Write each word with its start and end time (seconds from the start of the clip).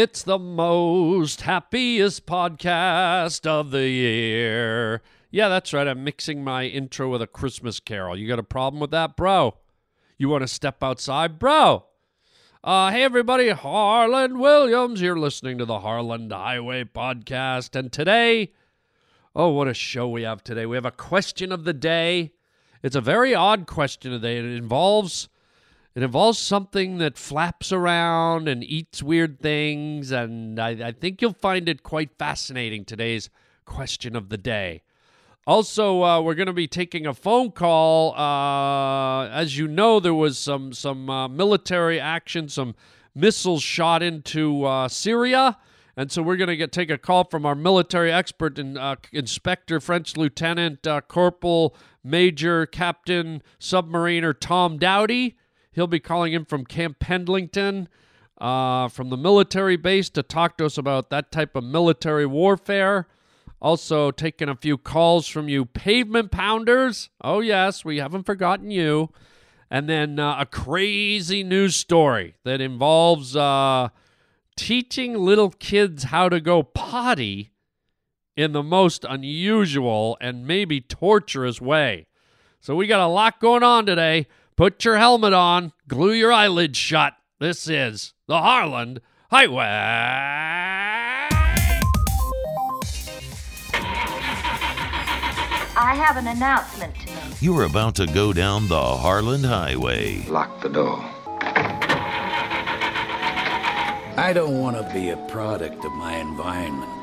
It's 0.00 0.22
the 0.22 0.38
most 0.38 1.42
happiest 1.42 2.24
podcast 2.24 3.46
of 3.46 3.70
the 3.70 3.86
year. 3.86 5.02
Yeah, 5.30 5.50
that's 5.50 5.74
right. 5.74 5.86
I'm 5.86 6.02
mixing 6.04 6.42
my 6.42 6.64
intro 6.64 7.10
with 7.10 7.20
a 7.20 7.26
Christmas 7.26 7.80
carol. 7.80 8.16
You 8.16 8.26
got 8.26 8.38
a 8.38 8.42
problem 8.42 8.80
with 8.80 8.92
that, 8.92 9.14
bro? 9.14 9.58
You 10.16 10.30
want 10.30 10.40
to 10.40 10.48
step 10.48 10.82
outside, 10.82 11.38
bro? 11.38 11.84
Uh, 12.64 12.90
hey, 12.90 13.02
everybody. 13.02 13.50
Harland 13.50 14.40
Williams. 14.40 15.02
You're 15.02 15.18
listening 15.18 15.58
to 15.58 15.66
the 15.66 15.80
Harland 15.80 16.32
Highway 16.32 16.84
Podcast. 16.84 17.76
And 17.78 17.92
today, 17.92 18.54
oh, 19.36 19.50
what 19.50 19.68
a 19.68 19.74
show 19.74 20.08
we 20.08 20.22
have 20.22 20.42
today. 20.42 20.64
We 20.64 20.78
have 20.78 20.86
a 20.86 20.90
question 20.90 21.52
of 21.52 21.64
the 21.64 21.74
day. 21.74 22.32
It's 22.82 22.96
a 22.96 23.02
very 23.02 23.34
odd 23.34 23.66
question 23.66 24.12
today. 24.12 24.38
It 24.38 24.46
involves 24.46 25.28
it 25.94 26.02
involves 26.02 26.38
something 26.38 26.98
that 26.98 27.18
flaps 27.18 27.72
around 27.72 28.48
and 28.48 28.62
eats 28.62 29.02
weird 29.02 29.40
things, 29.40 30.12
and 30.12 30.60
I, 30.60 30.88
I, 30.88 30.92
think 30.92 31.20
you'll 31.20 31.32
find 31.32 31.68
it 31.68 31.82
quite 31.82 32.10
fascinating. 32.16 32.84
Today's 32.84 33.28
question 33.64 34.14
of 34.14 34.28
the 34.28 34.38
day. 34.38 34.82
Also, 35.46 36.04
uh, 36.04 36.20
we're 36.20 36.34
going 36.34 36.46
to 36.46 36.52
be 36.52 36.68
taking 36.68 37.06
a 37.06 37.14
phone 37.14 37.50
call. 37.50 38.14
Uh, 38.14 39.28
as 39.30 39.58
you 39.58 39.66
know, 39.66 39.98
there 39.98 40.14
was 40.14 40.38
some 40.38 40.72
some 40.72 41.10
uh, 41.10 41.26
military 41.26 41.98
action, 41.98 42.48
some 42.48 42.76
missiles 43.16 43.62
shot 43.62 44.00
into 44.00 44.64
uh, 44.64 44.86
Syria, 44.86 45.58
and 45.96 46.12
so 46.12 46.22
we're 46.22 46.36
going 46.36 46.48
to 46.48 46.56
get 46.56 46.70
take 46.70 46.90
a 46.90 46.98
call 46.98 47.24
from 47.24 47.44
our 47.44 47.56
military 47.56 48.12
expert 48.12 48.60
and 48.60 48.78
uh, 48.78 48.94
inspector, 49.10 49.80
French 49.80 50.16
Lieutenant 50.16 50.86
uh, 50.86 51.00
Corporal 51.00 51.74
Major 52.04 52.64
Captain 52.64 53.42
Submariner 53.58 54.38
Tom 54.38 54.78
Dowdy. 54.78 55.36
He'll 55.80 55.86
be 55.86 55.98
calling 55.98 56.34
in 56.34 56.44
from 56.44 56.66
Camp 56.66 56.98
Pendleton 56.98 57.88
uh, 58.38 58.88
from 58.88 59.08
the 59.08 59.16
military 59.16 59.78
base 59.78 60.10
to 60.10 60.22
talk 60.22 60.58
to 60.58 60.66
us 60.66 60.76
about 60.76 61.08
that 61.08 61.32
type 61.32 61.56
of 61.56 61.64
military 61.64 62.26
warfare. 62.26 63.08
Also, 63.62 64.10
taking 64.10 64.50
a 64.50 64.56
few 64.56 64.76
calls 64.76 65.26
from 65.26 65.48
you 65.48 65.64
pavement 65.64 66.30
pounders. 66.30 67.08
Oh, 67.24 67.40
yes, 67.40 67.82
we 67.82 67.96
haven't 67.96 68.24
forgotten 68.24 68.70
you. 68.70 69.08
And 69.70 69.88
then 69.88 70.18
uh, 70.18 70.36
a 70.40 70.44
crazy 70.44 71.42
news 71.42 71.76
story 71.76 72.34
that 72.44 72.60
involves 72.60 73.34
uh, 73.34 73.88
teaching 74.56 75.14
little 75.14 75.48
kids 75.48 76.02
how 76.04 76.28
to 76.28 76.42
go 76.42 76.62
potty 76.62 77.52
in 78.36 78.52
the 78.52 78.62
most 78.62 79.06
unusual 79.08 80.18
and 80.20 80.46
maybe 80.46 80.82
torturous 80.82 81.58
way. 81.58 82.06
So, 82.60 82.76
we 82.76 82.86
got 82.86 83.00
a 83.00 83.06
lot 83.06 83.40
going 83.40 83.62
on 83.62 83.86
today. 83.86 84.26
Put 84.60 84.84
your 84.84 84.98
helmet 84.98 85.32
on, 85.32 85.72
glue 85.88 86.12
your 86.12 86.30
eyelids 86.30 86.76
shut. 86.76 87.14
This 87.38 87.66
is 87.66 88.12
the 88.26 88.42
Harland 88.42 89.00
Highway. 89.30 89.64
I 95.74 95.94
have 95.94 96.18
an 96.18 96.26
announcement 96.26 96.94
to 96.94 97.06
make. 97.06 97.40
You're 97.40 97.64
about 97.64 97.94
to 97.94 98.06
go 98.06 98.34
down 98.34 98.68
the 98.68 98.78
Harland 98.78 99.46
Highway. 99.46 100.26
Lock 100.28 100.60
the 100.60 100.68
door. 100.68 101.02
I 104.18 104.32
don't 104.34 104.60
want 104.60 104.76
to 104.76 104.82
be 104.92 105.08
a 105.08 105.16
product 105.28 105.82
of 105.86 105.92
my 105.92 106.16
environment. 106.16 106.99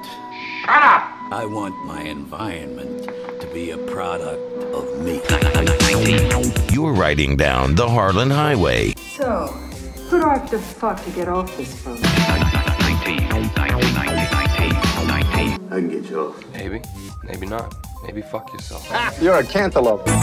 Shut 0.68 0.84
up! 0.84 1.04
I 1.32 1.46
want 1.46 1.76
my 1.86 2.02
environment 2.02 3.06
to 3.40 3.48
be 3.54 3.72
a 3.72 3.78
product 3.78 4.42
of 4.74 5.00
me. 5.00 5.22
You're 6.74 6.92
riding 6.92 7.38
down 7.38 7.76
the 7.76 7.88
Harland 7.88 8.34
Highway. 8.34 8.92
So, 9.16 9.48
who 10.10 10.20
do 10.20 10.26
I 10.28 10.40
have 10.40 10.50
to 10.50 10.60
fuck 10.60 11.02
to 11.06 11.12
get 11.12 11.30
off 11.30 11.56
this 11.56 11.74
phone? 11.82 12.00
I 12.04 13.00
can 15.70 15.88
get 15.90 16.10
you 16.10 16.20
off. 16.20 16.44
Maybe, 16.52 16.82
maybe 17.24 17.48
not. 17.48 17.74
Maybe 18.04 18.22
fuck 18.22 18.52
yourself. 18.52 18.92
You're 19.22 19.38
a 19.38 19.46
cantaloupe. 19.46 20.06
All 20.06 20.14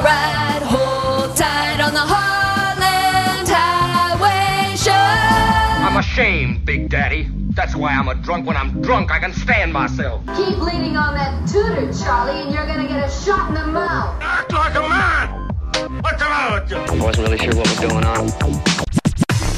right, 0.00 0.62
hold 0.64 1.36
tight 1.36 1.80
on 1.82 1.92
the 1.92 2.00
Harland 2.00 2.41
I'm 5.92 5.98
ashamed, 5.98 6.64
Big 6.64 6.88
Daddy. 6.88 7.28
That's 7.50 7.76
why 7.76 7.92
I'm 7.92 8.08
a 8.08 8.14
drunk. 8.14 8.46
When 8.46 8.56
I'm 8.56 8.80
drunk, 8.80 9.10
I 9.10 9.18
can 9.18 9.30
stand 9.34 9.74
myself. 9.74 10.24
Keep 10.34 10.56
leaning 10.56 10.96
on 10.96 11.14
that 11.16 11.46
tutor, 11.46 11.92
Charlie, 11.92 12.40
and 12.40 12.54
you're 12.54 12.66
gonna 12.66 12.88
get 12.88 13.06
a 13.06 13.10
shot 13.10 13.50
in 13.50 13.54
the 13.56 13.66
mouth. 13.66 14.18
Act 14.22 14.50
like 14.54 14.74
a 14.74 14.80
man! 14.80 15.50
What's 16.00 16.16
the 16.16 16.30
matter 16.30 16.62
with 16.62 16.70
you? 16.70 16.78
I 16.78 17.04
wasn't 17.04 17.28
really 17.28 17.36
sure 17.36 17.54
what 17.54 17.68
was 17.68 17.78
going 17.80 18.04
on. 18.06 18.26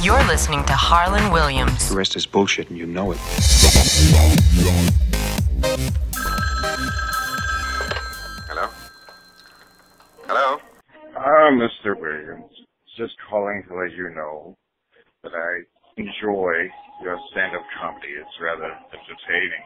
You're 0.03 0.25
listening 0.25 0.65
to 0.65 0.72
Harland 0.72 1.33
Williams. 1.33 1.89
The 1.89 1.95
rest 1.95 2.17
is 2.17 2.27
bullshit 2.27 2.69
and 2.69 2.77
you 2.77 2.87
know 2.87 3.12
it. 3.12 3.19
Hello? 8.49 8.69
Hello? 10.27 10.59
Ah, 11.16 11.51
Mr. 11.53 11.97
Williams. 11.97 12.51
Just 12.97 13.15
calling 13.31 13.62
to 13.69 13.75
let 13.77 13.93
you 13.93 14.11
know 14.11 14.56
that 15.22 15.33
I 15.33 15.61
enjoy 15.97 16.55
your 17.03 17.19
stand-up 17.31 17.65
comedy. 17.81 18.09
It's 18.19 18.37
rather 18.41 18.71
entertaining. 18.93 19.65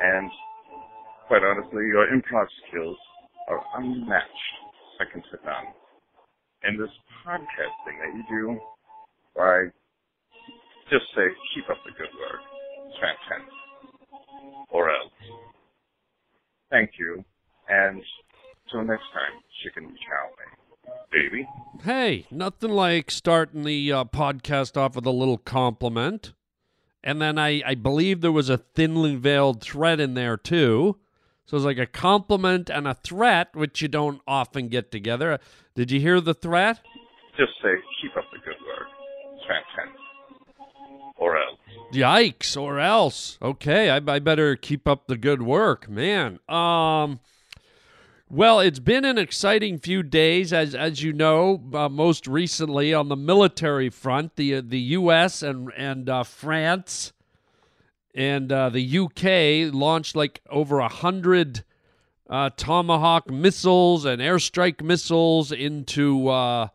And 0.00 0.30
quite 1.28 1.42
honestly, 1.42 1.86
your 1.86 2.06
improv 2.08 2.46
skills 2.68 2.96
are 3.48 3.62
unmatched, 3.76 4.52
second 4.98 5.22
to 5.30 5.38
none. 5.44 5.72
And 6.62 6.78
this 6.78 6.90
podcasting 7.26 7.96
that 8.00 8.14
you 8.16 8.24
do, 8.30 8.60
why, 9.34 9.66
just 10.90 11.04
say, 11.14 11.26
keep 11.54 11.68
up 11.70 11.78
the 11.84 11.92
good 11.92 12.12
work. 12.20 12.40
It's 12.88 12.96
fantastic. 13.00 13.52
Or 14.70 14.90
else. 14.90 15.12
Thank 16.70 16.92
you. 16.98 17.24
And 17.68 18.02
till 18.70 18.84
next 18.84 19.04
time, 19.12 19.40
chicken 19.62 19.84
chow 19.84 20.26
mein. 20.38 20.61
Baby. 21.10 21.46
Hey, 21.84 22.26
nothing 22.30 22.70
like 22.70 23.10
starting 23.10 23.64
the 23.64 23.92
uh, 23.92 24.04
podcast 24.04 24.76
off 24.76 24.96
with 24.96 25.06
a 25.06 25.10
little 25.10 25.38
compliment. 25.38 26.32
And 27.04 27.20
then 27.20 27.38
I, 27.38 27.62
I 27.66 27.74
believe 27.74 28.20
there 28.20 28.32
was 28.32 28.48
a 28.48 28.58
thinly 28.58 29.16
veiled 29.16 29.60
threat 29.60 30.00
in 30.00 30.14
there 30.14 30.36
too. 30.36 30.98
So 31.44 31.56
it's 31.56 31.66
like 31.66 31.78
a 31.78 31.86
compliment 31.86 32.70
and 32.70 32.86
a 32.86 32.94
threat, 32.94 33.54
which 33.54 33.82
you 33.82 33.88
don't 33.88 34.20
often 34.26 34.68
get 34.68 34.90
together. 34.90 35.38
Did 35.74 35.90
you 35.90 36.00
hear 36.00 36.20
the 36.20 36.34
threat? 36.34 36.80
Just 37.36 37.52
say, 37.62 37.74
keep 38.00 38.16
up 38.16 38.24
the 38.32 38.38
good 38.38 38.56
work. 38.66 38.88
Fantastic. 39.48 39.98
Or 41.16 41.36
else. 41.36 41.58
Yikes, 41.92 42.60
or 42.60 42.78
else. 42.78 43.38
Okay, 43.42 43.90
I, 43.90 43.96
I 43.96 44.18
better 44.18 44.56
keep 44.56 44.86
up 44.86 45.08
the 45.08 45.16
good 45.16 45.42
work, 45.42 45.88
man. 45.88 46.38
Um, 46.48 47.20
well, 48.34 48.60
it's 48.60 48.78
been 48.78 49.04
an 49.04 49.18
exciting 49.18 49.78
few 49.78 50.02
days, 50.02 50.54
as 50.54 50.74
as 50.74 51.02
you 51.02 51.12
know. 51.12 51.62
Uh, 51.74 51.90
most 51.90 52.26
recently, 52.26 52.94
on 52.94 53.10
the 53.10 53.16
military 53.16 53.90
front, 53.90 54.36
the 54.36 54.54
uh, 54.54 54.62
the 54.64 54.80
U.S. 54.80 55.42
and 55.42 55.70
and 55.76 56.08
uh, 56.08 56.22
France 56.22 57.12
and 58.14 58.50
uh, 58.50 58.70
the 58.70 58.80
U.K. 58.80 59.66
launched 59.66 60.16
like 60.16 60.40
over 60.48 60.78
a 60.78 60.88
hundred 60.88 61.62
uh, 62.30 62.48
Tomahawk 62.56 63.30
missiles 63.30 64.06
and 64.06 64.22
airstrike 64.22 64.80
missiles 64.82 65.52
into 65.52 66.28
uh, 66.28 66.68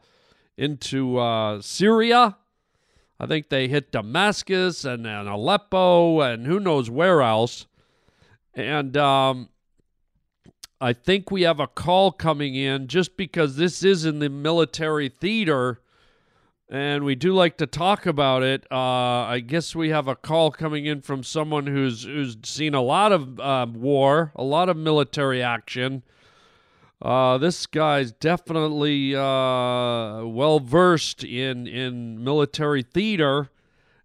into 0.58 1.60
Syria. 1.64 2.38
I 3.20 3.26
think 3.26 3.50
they 3.50 3.68
hit 3.68 3.92
Damascus 3.92 4.86
and, 4.86 5.08
and 5.08 5.28
Aleppo 5.28 6.22
and 6.22 6.46
who 6.46 6.60
knows 6.60 6.88
where 6.88 7.24
else. 7.24 7.66
And 8.54 8.96
um, 8.96 9.50
I 10.80 10.94
think 10.94 11.32
we 11.32 11.42
have 11.42 11.60
a 11.60 11.68
call 11.68 12.12
coming 12.12 12.56
in 12.56 12.88
just 12.88 13.18
because 13.18 13.56
this 13.56 13.84
is 13.84 14.06
in 14.06 14.20
the 14.20 14.30
military 14.30 15.10
theater 15.10 15.82
and 16.70 17.04
we 17.04 17.16
do 17.16 17.34
like 17.34 17.58
to 17.58 17.66
talk 17.66 18.06
about 18.06 18.44
it. 18.44 18.66
Uh, 18.70 18.76
I 18.76 19.40
guess 19.40 19.76
we 19.76 19.90
have 19.90 20.08
a 20.08 20.16
call 20.16 20.52
coming 20.52 20.86
in 20.86 21.02
from 21.02 21.24
someone 21.24 21.68
who's 21.68 22.04
who's 22.04 22.38
seen 22.44 22.74
a 22.74 22.82
lot 22.82 23.12
of 23.12 23.40
uh, 23.40 23.68
war, 23.72 24.32
a 24.36 24.44
lot 24.44 24.70
of 24.70 24.76
military 24.76 25.42
action. 25.42 26.04
Uh, 27.02 27.38
this 27.38 27.66
guy's 27.68 28.12
definitely 28.12 29.16
uh, 29.16 30.26
well 30.26 30.60
versed 30.60 31.24
in 31.24 31.68
in 31.68 32.24
military 32.24 32.84
theater, 32.84 33.50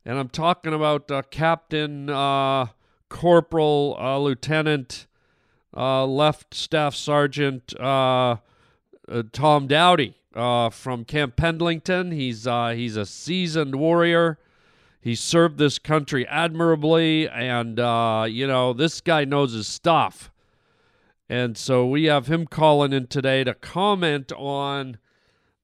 and 0.05 0.19
I'm 0.19 0.29
talking 0.29 0.73
about 0.73 1.11
uh, 1.11 1.23
Captain 1.31 2.09
uh, 2.09 2.67
Corporal 3.09 4.23
Lieutenant 4.23 5.07
Uh, 5.75 6.07
left 6.07 6.55
Staff 6.55 6.95
Sergeant 6.95 7.75
uh, 7.81 8.37
uh 9.09 9.23
Tom 9.33 9.67
Dowdy 9.67 10.15
uh, 10.35 10.71
from 10.71 11.05
Camp 11.05 11.37
Pendleton. 11.37 12.13
He's 12.13 12.45
he's 12.45 12.97
a 12.97 13.07
seasoned 13.07 13.77
warrior. 13.77 14.39
He 15.01 15.15
served 15.15 15.59
this 15.59 15.79
country 15.79 16.27
admirably, 16.29 17.29
and 17.29 17.79
you 18.31 18.47
know 18.47 18.73
this 18.73 19.01
guy 19.01 19.25
knows 19.25 19.53
his 19.53 19.67
stuff. 19.67 20.31
And 21.29 21.57
so 21.57 21.87
we 21.87 22.05
have 22.05 22.27
him 22.27 22.47
calling 22.47 22.93
in 22.93 23.07
today 23.07 23.43
to 23.45 23.55
comment 23.55 24.33
on 24.33 24.99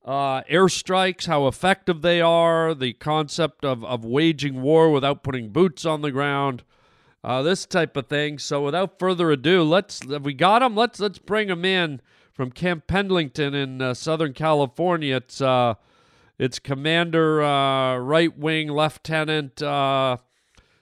uh, 0.09 0.43
airstrikes, 0.45 1.27
how 1.27 1.47
effective 1.47 2.01
they 2.01 2.23
are, 2.23 2.75
the 2.75 2.95
concept 2.95 3.63
of, 3.67 3.85
of 3.85 4.03
waging 4.03 4.63
war 4.63 4.91
without 4.91 5.23
putting 5.23 5.51
boots 5.51 5.85
on 5.85 6.01
the 6.01 6.11
ground, 6.11 6.63
uh, 7.25 7.43
this 7.43 7.67
type 7.67 7.97
of 7.97 8.07
thing. 8.07 8.39
So 8.39 8.65
without 8.65 8.99
further 8.99 9.31
ado, 9.31 9.63
let's 9.63 10.09
have 10.11 10.25
we 10.25 10.35
got 10.35 10.63
him. 10.63 10.75
Let's 10.75 11.01
let's 11.01 11.19
bring 11.19 11.49
him 11.49 11.65
in 11.65 12.01
from 12.33 12.51
Camp 12.51 12.87
Pendleton 12.87 13.55
in 13.55 13.83
uh, 13.83 13.95
Southern 13.95 14.33
California. 14.33 15.17
It's 15.17 15.41
uh, 15.41 15.75
it's 16.39 16.59
Commander 16.59 17.43
uh, 17.43 17.97
Right 17.97 18.37
Wing 18.39 18.71
Lieutenant 18.71 19.61
uh, 19.61 20.19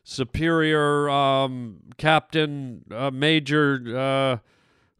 Superior 0.05 1.09
um, 1.09 1.79
Captain 1.97 2.85
uh, 2.91 3.11
Major 3.11 3.83
uh, 3.97 4.37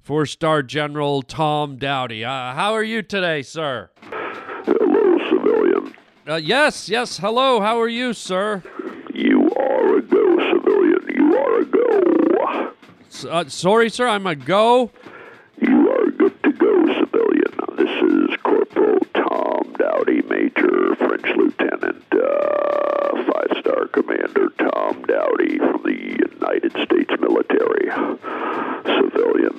Four 0.01 0.25
Star 0.25 0.63
General 0.63 1.21
Tom 1.23 1.77
Dowdy. 1.77 2.25
Uh, 2.25 2.55
how 2.55 2.73
are 2.73 2.83
you 2.83 3.03
today, 3.03 3.43
sir? 3.43 3.91
Hello, 4.01 5.19
civilian. 5.29 5.95
Uh, 6.27 6.37
yes, 6.37 6.89
yes. 6.89 7.19
Hello. 7.19 7.61
How 7.61 7.81
are 7.81 7.89
you, 7.89 8.15
sir? 8.15 8.63
You 9.13 9.51
are 9.55 9.97
a 9.99 10.03
go, 10.03 10.16
uh, 13.25 13.49
sorry, 13.49 13.91
sir. 13.91 14.07
I'm 14.07 14.27
a 14.27 14.35
go. 14.35 14.91
You 15.61 15.91
are 15.91 16.11
good 16.11 16.43
to 16.45 16.53
go, 16.53 16.87
civilian. 17.01 17.53
This 17.77 17.91
is 18.31 18.37
Corporal 18.43 19.01
Tom 19.15 19.75
Dowdy, 19.79 20.23
Major 20.23 20.95
French 20.97 21.27
Lieutenant, 21.37 22.05
uh, 22.13 23.25
Five 23.25 23.59
Star 23.61 23.87
Commander 23.89 24.49
Tom 24.59 25.03
Dowdy 25.03 25.59
from 25.59 25.83
the 25.85 25.97
United 26.33 26.73
States 26.85 27.11
military. 27.21 27.91
Civilian, 28.85 29.57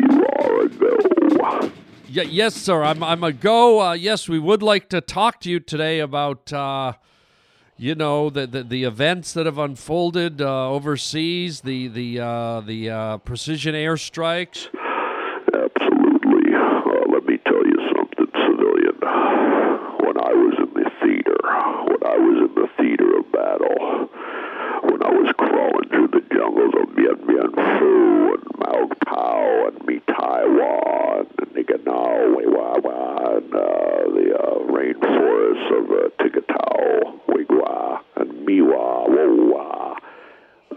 you 0.00 0.26
are 0.38 0.60
a 0.60 0.68
go. 0.68 1.70
Y- 2.14 2.22
yes, 2.30 2.54
sir. 2.54 2.82
I'm 2.82 3.02
I'm 3.02 3.24
a 3.24 3.32
go. 3.32 3.80
Uh, 3.80 3.92
yes, 3.94 4.28
we 4.28 4.38
would 4.38 4.62
like 4.62 4.88
to 4.90 5.00
talk 5.00 5.40
to 5.40 5.50
you 5.50 5.60
today 5.60 6.00
about 6.00 6.52
uh, 6.52 6.94
you 7.76 7.94
know 7.94 8.30
the, 8.30 8.46
the 8.46 8.62
the 8.62 8.84
events 8.84 9.32
that 9.34 9.46
have 9.46 9.58
unfolded 9.58 10.40
uh, 10.40 10.70
overseas, 10.70 11.60
the 11.62 11.88
the 11.88 12.20
uh, 12.20 12.60
the 12.60 12.90
uh, 12.90 13.18
precision 13.18 13.74
airstrikes. 13.74 14.68
Absolutely. 15.52 16.54
Uh, 16.54 17.12
let 17.12 17.24
me 17.26 17.38
tell 17.46 17.64
you 17.66 17.78
something, 17.96 18.26
civilian. 18.46 18.96
When 20.00 20.16
I 20.18 20.32
was 20.32 20.54
in 20.58 20.74
the 20.74 20.90
theater, 21.02 21.38
when 21.90 22.02
I 22.06 22.16
was 22.16 22.48
in 22.48 22.54
the 22.54 22.68
theater 22.78 23.18
of 23.18 23.32
battle, 23.32 24.08
I 25.04 25.10
was 25.10 25.30
crawling 25.36 25.88
through 25.90 26.08
the 26.08 26.24
jungles 26.34 26.72
of 26.80 26.96
Bien 26.96 27.16
Bien 27.26 27.50
Phu 27.52 28.34
and 28.34 28.44
Mao 28.58 28.88
Pao 29.04 29.66
and 29.68 29.86
Mi 29.86 30.00
Taiwan 30.08 31.26
and 31.38 31.50
Niganao, 31.52 32.34
Wiwawa, 32.34 33.36
and 33.36 33.54
uh, 33.54 34.08
the 34.16 34.26
uh, 34.34 34.58
rainforests 34.72 35.68
of 35.76 35.90
uh, 35.90 36.08
Tigatao, 36.18 37.20
Wigwa, 37.28 38.00
and 38.16 38.46
Miwa, 38.46 39.08
Wowa. 39.10 39.96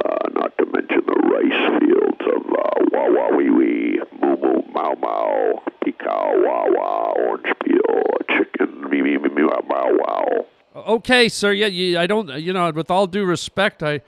Uh, 0.04 0.30
not 0.34 0.58
to 0.58 0.66
mention 0.66 1.02
the 1.08 1.20
rice 1.32 1.80
fields 1.80 2.22
of 2.36 2.46
uh, 2.52 2.86
Wawa 2.92 3.36
Wee 3.38 3.50
Wee, 3.50 4.02
Moo 4.22 4.36
Moo 4.36 4.62
Mau 4.74 4.94
Mau, 4.96 5.64
Pikau 5.86 6.44
Wawa, 6.44 7.14
Orange 7.18 7.54
Peel, 7.64 8.04
Chicken, 8.30 8.90
Me 8.90 9.02
Me 9.02 9.18
Me 9.18 9.30
Me 9.30 9.44
Wow 9.44 9.64
Wow 9.70 9.92
Wow. 9.98 10.46
Okay, 10.86 11.28
sir. 11.28 11.54
Yeah, 11.54 11.68
you, 11.68 11.98
I 11.98 12.06
don't. 12.06 12.30
You 12.40 12.54
know, 12.54 12.70
with 12.72 12.92
all 12.92 13.08
due 13.08 13.26
respect, 13.26 13.82
I 13.82 14.02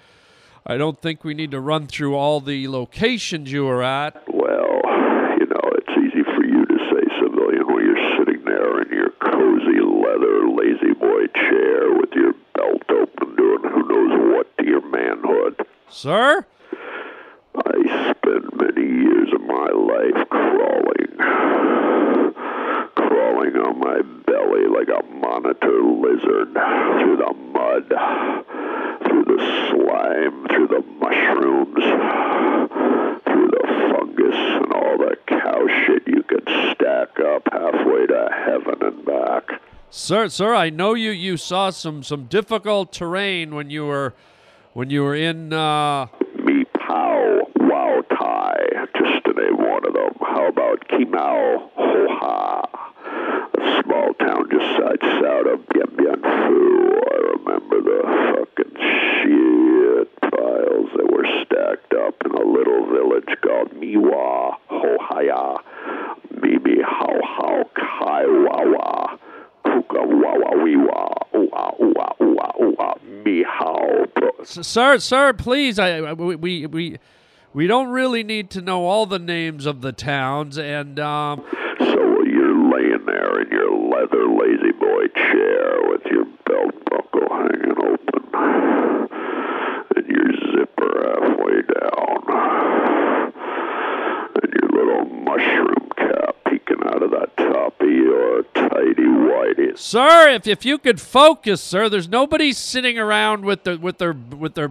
I 0.66 0.77
don't 0.77 1.01
think 1.01 1.24
we 1.24 1.33
need 1.33 1.50
to 1.51 1.60
run 1.60 1.88
through 1.88 2.16
all 2.16 2.42
the 2.42 2.68
locations 2.68 3.51
you 3.51 3.66
were 3.66 3.81
at. 3.81 4.21
Well, 4.27 4.81
you 5.39 5.48
know, 5.48 5.66
it's 5.74 5.98
easy 5.98 6.24
for 6.24 6.45
you 6.45 6.66
to 6.66 6.77
say, 6.92 7.01
civilian, 7.19 7.66
when 7.66 7.86
you're 7.86 8.18
sitting 8.19 8.45
there 8.45 8.81
in 8.83 8.94
your 8.94 9.10
cozy 9.18 9.80
leather 9.81 10.48
lazy 10.50 10.94
boy 10.94 11.25
chair 11.33 11.94
with 11.98 12.12
your 12.13 12.33
belt 12.54 12.83
open, 12.92 13.36
doing 13.36 13.63
who 13.63 13.88
knows 13.88 14.36
what 14.36 14.57
to 14.60 14.66
your 14.66 14.88
manhood. 14.89 15.66
Sir? 15.89 16.45
I 17.56 18.13
spent 18.13 18.56
many 18.56 18.86
years 18.86 19.33
of 19.33 19.42
my 19.42 19.69
life 19.74 20.30
crawling, 20.30 21.18
crawling 22.95 23.56
on 23.57 23.80
my 23.80 24.01
belly 24.27 24.68
like 24.68 24.89
a 24.89 25.04
monitor 25.19 25.81
lizard 25.83 26.54
through 26.54 27.18
the 27.18 27.33
mud, 27.54 27.88
through 29.07 29.25
the 29.25 29.39
slime, 29.69 30.48
through 30.48 30.68
the 30.68 30.83
mushrooms, 31.00 31.83
through 33.25 33.50
the 33.51 33.63
fungus 33.92 34.36
and 34.36 34.74
all 34.74 34.98
the 34.98 35.16
cow 35.27 35.68
shit 35.86 36.04
you 36.07 36.24
could 36.24 36.48
stack 36.71 37.19
up 37.19 37.48
halfway 37.51 38.06
to 38.07 38.30
heaven 38.45 38.81
and 38.81 39.06
back. 39.06 39.62
Sir, 39.89 40.30
sir, 40.30 40.54
I 40.54 40.69
know 40.69 40.94
you 40.94 41.10
you 41.12 41.36
saw 41.38 41.71
some 41.71 42.04
some 42.04 42.25
difficult 42.25 42.94
terrain 42.94 43.56
when 43.56 43.69
you 43.69 43.86
were 43.86 44.13
when 44.74 44.89
you 44.89 45.04
were 45.04 45.16
in 45.16 45.51
uh 45.51 46.06
Me 46.44 46.63
Pow 46.77 47.42
Wow 47.56 48.04
Tai, 48.10 48.56
just 48.95 49.25
to 49.25 49.33
name 49.33 49.57
one 49.57 49.86
of 49.86 49.94
them. 49.94 50.13
How 50.21 50.48
about 50.48 50.88
Kimau 50.88 51.69
Ho 51.74 52.07
Ha? 52.21 52.69
Town 54.30 54.48
just 54.52 54.66
south 54.78 55.48
of 55.48 55.68
Bien 55.70 55.90
Bien 55.98 56.22
Phu. 56.22 57.02
I 57.12 57.18
remember 57.34 57.81
the 57.81 58.02
fucking 58.30 58.76
shit 58.78 60.22
piles 60.22 60.90
that 60.96 61.10
were 61.12 61.26
stacked 61.44 61.94
up 61.96 62.16
in 62.26 62.31
a 62.31 62.46
little 62.46 62.86
village 62.92 63.36
called 63.42 63.72
Miwa 63.74 64.56
Ho 64.68 64.98
Haya. 65.02 65.58
Mimi 66.42 66.80
How 66.84 67.20
How 67.24 67.64
Kai 67.76 68.26
Wawa. 68.28 69.18
Kuka 69.64 70.02
Wawa 70.06 70.52
Wiwa. 70.64 71.12
Ooh 71.36 71.50
ah 71.56 71.72
ah. 72.80 72.94
Me 73.26 73.44
How. 73.44 74.06
Sir, 74.44 75.00
sir, 75.00 75.34
please, 75.34 75.80
I, 75.80 75.98
I 75.98 76.14
we, 76.14 76.36
we 76.36 76.66
we 76.68 77.00
we 77.54 77.66
don't 77.68 77.90
really 77.90 78.24
need 78.24 78.52
to 78.52 78.62
know 78.62 78.86
all 78.86 79.06
the 79.08 79.18
names 79.20 79.66
of 79.66 79.81
the 79.81 79.92
towns 79.92 80.58
and 80.60 81.00
um 81.00 81.44
So 81.80 82.24
you're 82.24 82.70
laying 82.72 83.06
there 83.06 83.42
in 83.42 83.50
your 83.50 83.72
leather 83.90 84.28
lazy 84.28 84.72
boy 84.72 85.08
chair 85.16 85.80
with 85.90 86.06
your 86.06 86.26
belt 86.46 86.76
buckle 86.86 87.28
hanging 87.30 87.72
open 87.72 88.24
and 89.96 90.08
your 90.08 90.31
zipper 90.54 90.94
halfway 91.10 91.62
down 91.80 92.19
and 94.42 94.54
your 94.62 94.69
little 94.72 95.06
mushroom 95.06 95.90
cap 95.98 96.36
peeking 96.48 96.84
out 96.88 97.02
of 97.04 97.12
that 97.12 97.36
top 97.38 97.81
of 97.81 97.90
your 97.90 98.44
tidy 98.54 99.04
whitey. 99.04 99.78
Sir, 99.89 100.30
if 100.30 100.45
if 100.45 100.66
you 100.66 100.78
could 100.78 101.02
focus, 101.02 101.64
sir, 101.64 101.90
there's 101.90 102.07
nobody 102.07 102.54
sitting 102.54 102.99
around 102.99 103.44
with 103.44 103.64
their 103.64 103.75
with 103.75 103.97
their 103.97 104.14
with 104.14 104.54
their 104.54 104.69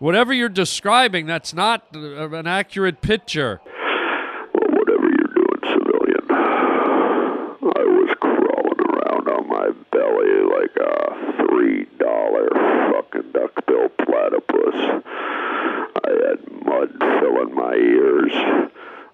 whatever 0.00 0.32
you're 0.34 0.48
describing. 0.48 1.26
That's 1.26 1.54
not 1.54 1.86
uh, 1.94 2.28
an 2.28 2.48
accurate 2.48 3.00
picture. 3.02 3.60
Well, 3.64 4.70
whatever 4.80 5.04
you're 5.04 5.32
doing, 5.32 5.60
civilian. 5.62 6.26
I 6.28 7.84
was 7.86 8.16
crawling 8.18 8.80
around 8.90 9.28
on 9.28 9.46
my 9.46 9.70
belly 9.92 10.42
like 10.58 10.74
a 10.74 11.46
three 11.46 11.86
dollar 12.00 12.48
fucking 12.90 13.30
duckbill 13.30 13.90
platypus. 13.90 15.04
I 16.04 16.10
had 16.26 16.66
mud 16.66 16.90
filling 16.98 17.54
my 17.54 17.74
ears. 17.74 18.32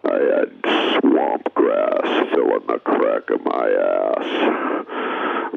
I 0.05 0.21
had 0.38 1.00
swamp 1.03 1.53
grass 1.53 2.31
filling 2.33 2.67
the 2.67 2.79
crack 2.83 3.29
of 3.29 3.45
my 3.45 3.69
ass. 3.69 4.95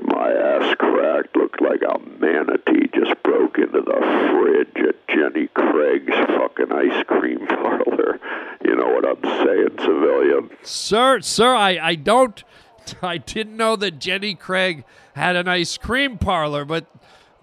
My 0.03 0.31
ass 0.31 0.75
crack 0.75 1.25
looked 1.35 1.61
like 1.61 1.81
a 1.83 1.99
manatee 2.19 2.89
just 2.93 3.21
broke 3.23 3.57
into 3.57 3.81
the 3.81 3.99
fridge 4.31 4.87
at 4.87 5.07
Jenny 5.07 5.47
Craig's 5.47 6.15
fucking 6.15 6.71
ice 6.71 7.03
cream 7.07 7.45
parlor. 7.47 8.19
You 8.63 8.75
know 8.75 8.89
what 8.89 9.05
I'm 9.05 9.23
saying, 9.45 9.77
civilian? 9.79 10.49
Sir, 10.71 11.19
sir, 11.19 11.53
I, 11.53 11.77
I 11.79 11.95
don't 11.95 12.43
I 13.01 13.17
didn't 13.17 13.57
know 13.57 13.75
that 13.75 13.99
Jenny 13.99 14.35
Craig 14.35 14.85
had 15.15 15.35
an 15.35 15.47
ice 15.47 15.77
cream 15.77 16.17
parlor, 16.17 16.63
but 16.63 16.85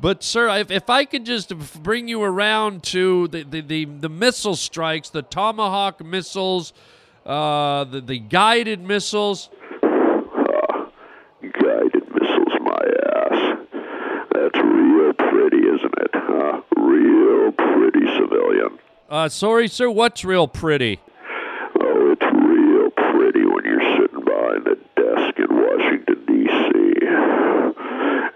but 0.01 0.23
sir, 0.23 0.49
if, 0.59 0.71
if 0.71 0.89
I 0.89 1.05
could 1.05 1.27
just 1.27 1.53
bring 1.83 2.09
you 2.09 2.23
around 2.23 2.83
to 2.85 3.29
the, 3.29 3.43
the, 3.43 3.61
the, 3.61 3.85
the 3.85 4.09
missile 4.09 4.57
strikes, 4.57 5.11
the 5.11 5.23
Tomahawk 5.23 6.03
missiles, 6.05 6.73
uh, 7.27 7.85
the, 7.85 8.01
the 8.01 8.19
guided 8.19 8.81
missiles. 8.81 9.51
Uh, 9.83 10.87
Guided 11.43 12.09
missiles, 12.15 12.55
my 12.61 12.81
ass. 13.13 13.59
That's 14.33 14.59
real 14.59 15.13
pretty, 15.15 15.59
isn't 15.67 15.95
it? 15.99 16.11
Huh? 16.15 16.63
Real 16.77 17.53
pretty, 17.53 18.07
civilian. 18.17 18.79
Uh, 19.11 19.29
sorry, 19.29 19.69
sir, 19.69 19.91
what's 19.91 20.25
real 20.25 20.47
pretty? 20.49 21.01
Behind 24.59 24.67
a 24.67 25.01
desk 25.01 25.39
in 25.39 25.57
Washington, 25.57 26.25
D.C. 26.27 27.07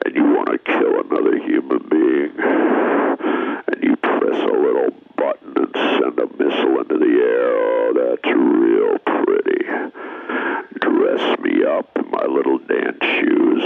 and 0.05 0.15
you 0.15 0.25
want 0.25 0.49
to 0.51 0.59
kill 0.59 1.01
another 1.01 1.39
human 1.39 1.89
being. 1.89 2.33
And 3.69 3.83
you 3.83 3.97
press 3.97 4.39
a 4.39 4.53
little 4.53 4.91
button 5.17 5.55
and 5.57 5.75
send 5.75 6.19
a 6.19 6.27
missile 6.39 6.81
into 6.81 6.99
the 6.99 7.07
air. 7.07 7.53
Oh, 7.55 7.93
that's 7.95 8.27
real 8.27 8.99
pretty. 8.99 9.65
Dress 10.81 11.39
me 11.41 11.65
up 11.65 11.91
in 11.97 12.11
my 12.11 12.27
little 12.27 12.59
dance 12.59 13.03
shoes, 13.03 13.63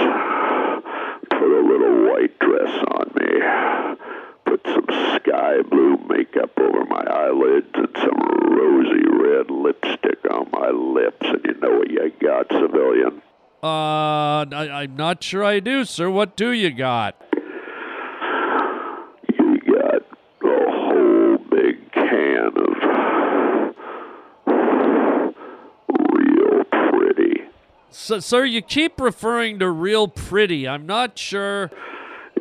put 1.31 1.51
a 1.51 1.63
little 1.67 2.11
white 2.11 2.39
dress 2.39 2.85
on 2.93 3.13
me, 3.15 3.97
put 4.45 4.61
some 4.67 4.87
sky 5.17 5.63
blue 5.63 5.99
makeup 6.09 6.51
over 6.59 6.85
my 6.87 7.05
eyelids 7.09 7.69
and 7.75 7.89
some 7.97 8.19
rosy 8.51 9.05
red 9.09 9.51
lipstick 9.51 10.19
on 10.31 10.49
my 10.53 10.71
lips, 10.71 11.27
and 11.27 11.45
you 11.45 11.55
know 11.61 11.79
what 11.79 11.91
you 11.91 12.13
got, 12.21 12.47
civilian? 12.51 13.23
Uh, 13.63 14.45
I, 14.53 14.83
I'm 14.83 14.97
not 15.17 15.25
sure 15.25 15.43
I 15.43 15.61
do, 15.61 15.87
sir. 15.87 16.11
What 16.11 16.37
do 16.37 16.51
you 16.51 16.71
got? 16.71 17.17
You 19.33 19.59
got 19.61 20.03
a 20.45 20.71
whole 20.71 21.39
big 21.39 21.91
can 21.91 22.53
of 22.55 22.77
real 26.13 26.65
pretty. 26.65 27.45
So, 27.89 28.21
sir, 28.21 28.45
you 28.45 28.61
keep 28.61 29.01
referring 29.01 29.59
to 29.61 29.71
real 29.71 30.07
pretty. 30.07 30.69
I'm 30.69 30.85
not 30.85 31.19
sure. 31.19 31.71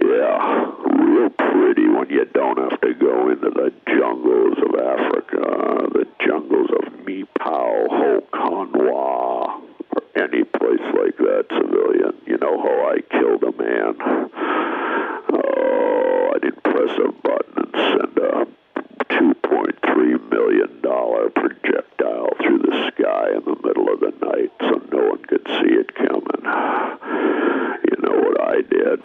Yeah, 0.01 0.65
real 0.99 1.29
pretty 1.29 1.87
when 1.87 2.09
you 2.09 2.25
don't 2.33 2.57
have 2.57 2.81
to 2.81 2.93
go 2.93 3.29
into 3.29 3.51
the 3.51 3.71
jungles 3.87 4.57
of 4.57 4.75
Africa, 4.81 5.87
the 5.93 6.05
jungles 6.27 6.71
of 6.71 6.91
Mipao, 7.05 7.87
Hokonwa, 7.87 8.91
or 8.91 10.01
any 10.17 10.43
place 10.43 10.81
like 10.93 11.15
that, 11.19 11.45
civilian. 11.49 12.11
You 12.25 12.37
know 12.37 12.57
how 12.61 12.89
I 12.89 12.99
killed 13.11 13.43
a 13.43 13.51
man? 13.61 13.95
Oh, 15.31 16.31
I 16.35 16.39
didn't 16.39 16.63
press 16.63 16.97
a 16.97 17.11
button 17.11 17.53
and 17.57 17.71
send 17.73 18.17
a 18.17 18.45
$2.3 19.13 20.31
million 20.31 20.81
projectile 20.81 22.29
through 22.41 22.59
the 22.59 22.91
sky 22.91 23.29
in 23.35 23.43
the 23.45 23.55
middle 23.63 23.87
of 23.93 23.99
the 23.99 24.11
night 24.25 24.51
so 24.59 24.81
no 24.91 25.09
one 25.09 25.23
could 25.25 25.45
see 25.47 25.73
it 25.75 25.93
coming. 25.95 26.43
You 27.85 27.97
know 28.01 28.17
what 28.19 28.41
I 28.41 28.61
did? 28.61 28.99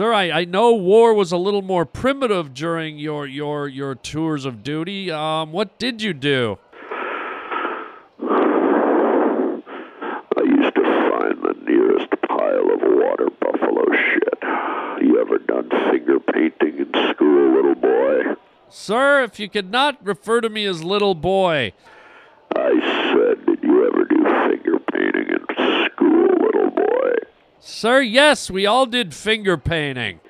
Sir, 0.00 0.14
I, 0.14 0.30
I 0.30 0.44
know 0.46 0.72
war 0.72 1.12
was 1.12 1.30
a 1.30 1.36
little 1.36 1.60
more 1.60 1.84
primitive 1.84 2.54
during 2.54 2.98
your 2.98 3.26
your 3.26 3.68
your 3.68 3.94
tours 3.94 4.46
of 4.46 4.62
duty. 4.62 5.10
Um, 5.10 5.52
what 5.52 5.78
did 5.78 6.00
you 6.00 6.14
do? 6.14 6.56
I 8.18 8.72
used 10.42 10.74
to 10.74 10.82
find 11.10 11.42
the 11.42 11.54
nearest 11.66 12.08
pile 12.26 12.72
of 12.72 12.80
water 12.80 13.28
buffalo 13.42 13.84
shit. 13.92 14.38
You 15.02 15.20
ever 15.20 15.36
done 15.36 15.68
finger 15.90 16.18
painting 16.18 16.78
in 16.78 16.90
school, 17.10 17.52
little 17.56 17.74
boy? 17.74 18.36
Sir, 18.70 19.22
if 19.22 19.38
you 19.38 19.50
could 19.50 19.70
not 19.70 19.98
refer 20.02 20.40
to 20.40 20.48
me 20.48 20.64
as 20.64 20.82
little 20.82 21.14
boy. 21.14 21.74
I 22.56 22.99
Sir, 27.62 28.00
yes, 28.00 28.50
we 28.50 28.64
all 28.64 28.86
did 28.86 29.14
finger 29.14 29.58
painting. 29.58 30.20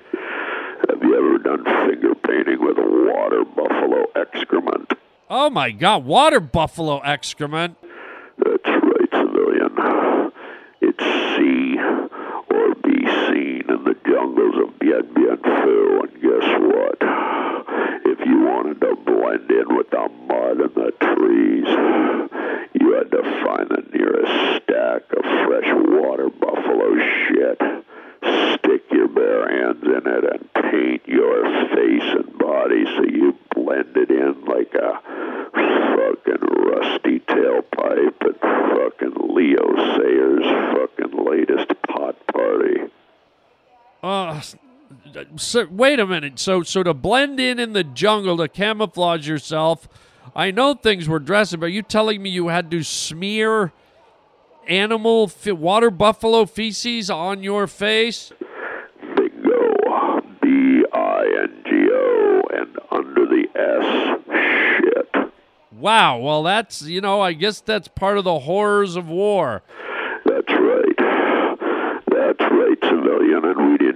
Have 0.89 1.01
you 1.01 1.15
ever 1.15 1.37
done 1.37 1.63
finger 1.89 2.13
painting 2.15 2.59
with 2.59 2.77
water 2.77 3.45
buffalo 3.45 4.05
excrement? 4.15 4.93
Oh 5.29 5.49
my 5.49 5.71
god, 5.71 6.03
water 6.03 6.41
buffalo 6.41 6.99
excrement. 6.99 7.77
That's 8.37 8.65
right, 8.65 9.09
civilian. 9.13 10.31
It's 10.81 11.03
see 11.37 11.79
or 11.79 12.75
be 12.83 12.99
seen 13.27 13.63
in 13.69 13.83
the 13.85 13.95
jungles 14.05 14.55
of 14.61 14.77
Bien 14.79 15.07
Bien 15.13 15.37
Phu, 15.37 16.03
and 16.03 16.21
guess 16.21 16.59
what? 16.59 17.01
To 18.81 18.95
blend 19.05 19.51
in 19.51 19.75
with 19.75 19.89
the 19.91 20.09
mud 20.27 20.59
and 20.59 20.75
the 20.75 20.91
trees, 20.99 21.67
you 22.73 22.93
had 22.93 23.11
to 23.11 23.21
find 23.43 23.69
the 23.69 23.83
nearest 23.93 24.63
stack 24.63 25.03
of 25.15 25.23
fresh 25.45 25.71
water 25.71 26.29
buffalo 26.29 26.97
shit, 27.27 27.61
stick 28.55 28.83
your 28.91 29.07
bare 29.07 29.47
hands 29.49 29.83
in 29.83 30.01
it, 30.05 30.23
and 30.33 30.53
paint 30.53 31.07
your 31.07 31.43
face 31.75 32.09
and 32.15 32.37
body 32.39 32.85
so 32.85 33.03
you 33.03 33.37
blended 33.53 34.09
in 34.09 34.45
like 34.45 34.73
a 34.73 34.99
fucking 35.53 36.41
rusty 36.41 37.19
tailpipe 37.19 38.21
at 38.21 38.39
fucking 38.41 39.35
Leo 39.35 39.75
Sayers' 39.97 40.45
fucking 40.73 41.25
latest 41.25 41.69
pot 41.83 42.15
party. 42.27 42.89
Uh, 44.01 44.41
s- 45.15 45.43
sir, 45.43 45.67
wait 45.69 45.99
a 45.99 46.05
minute. 46.07 46.39
So, 46.39 46.63
so 46.63 46.83
to 46.83 46.93
blend 46.93 47.39
in 47.39 47.59
in 47.59 47.73
the 47.73 47.83
jungle 47.83 48.37
to 48.37 48.47
camouflage 48.47 49.27
yourself, 49.27 49.87
I 50.35 50.51
know 50.51 50.73
things 50.73 51.07
were 51.09 51.19
dressy, 51.19 51.57
but 51.57 51.65
are 51.65 51.69
you 51.69 51.81
telling 51.81 52.21
me 52.21 52.29
you 52.29 52.47
had 52.49 52.69
to 52.71 52.83
smear 52.83 53.71
animal 54.67 55.27
fe- 55.27 55.51
water 55.51 55.89
buffalo 55.91 56.45
feces 56.45 57.09
on 57.09 57.43
your 57.43 57.67
face? 57.67 58.31
Bingo. 59.15 60.21
B 60.41 60.83
I 60.93 61.43
N 61.43 61.63
G 61.65 61.89
O 61.91 62.41
and 62.53 62.77
under 62.91 63.25
the 63.25 63.47
S. 63.55 64.19
Shit. 65.13 65.31
Wow. 65.71 66.19
Well, 66.19 66.43
that's 66.43 66.83
you 66.83 67.01
know, 67.01 67.21
I 67.21 67.33
guess 67.33 67.59
that's 67.61 67.87
part 67.87 68.17
of 68.17 68.23
the 68.23 68.39
horrors 68.39 68.95
of 68.95 69.07
war. 69.07 69.63
That's 70.25 70.47
right. 70.49 70.95
That's 72.07 72.39
right, 72.39 72.77
civilian. 72.83 73.43
And 73.45 73.71
we 73.71 73.77
didn't 73.77 73.90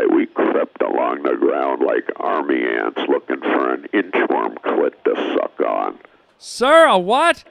night. 0.00 0.14
We 0.14 0.26
crept 0.26 0.82
along 0.82 1.22
the 1.22 1.36
ground 1.36 1.82
like 1.82 2.08
army 2.16 2.62
ants 2.62 3.00
looking 3.08 3.40
for 3.40 3.74
an 3.74 3.86
inchworm 3.92 4.54
clit 4.58 4.92
to 5.04 5.34
suck 5.34 5.60
on. 5.60 5.98
Sir, 6.38 6.86
a 6.86 6.98
what? 6.98 7.44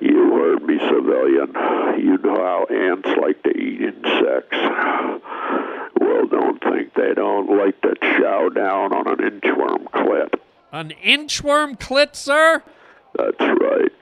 You 0.00 0.32
heard 0.32 0.62
me, 0.62 0.78
civilian. 0.78 1.52
You 1.98 2.18
know 2.18 2.36
how 2.36 2.66
ants 2.70 3.08
like 3.20 3.42
to 3.42 3.50
eat 3.50 3.80
insects. 3.80 4.56
Well, 6.00 6.26
don't 6.28 6.62
think 6.62 6.94
they 6.94 7.14
don't 7.14 7.58
like 7.58 7.80
to 7.82 7.94
chow 8.00 8.48
down 8.48 8.92
on 8.92 9.08
an 9.08 9.18
inchworm 9.18 9.84
clit. 9.90 10.34
An 10.70 10.92
inchworm 11.04 11.78
clit, 11.78 12.14
sir? 12.14 12.62
That's 13.16 13.40
right. 13.40 13.92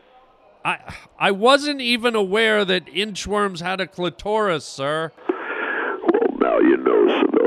I 0.64 0.94
I 1.18 1.30
wasn't 1.30 1.80
even 1.80 2.14
aware 2.14 2.64
that 2.64 2.86
inchworms 2.86 3.60
had 3.60 3.80
a 3.80 3.86
clitoris, 3.86 4.64
sir. 4.66 5.12
Well, 5.28 6.38
now 6.38 6.58
you 6.58 6.76
know, 6.76 7.20
civilian. 7.20 7.45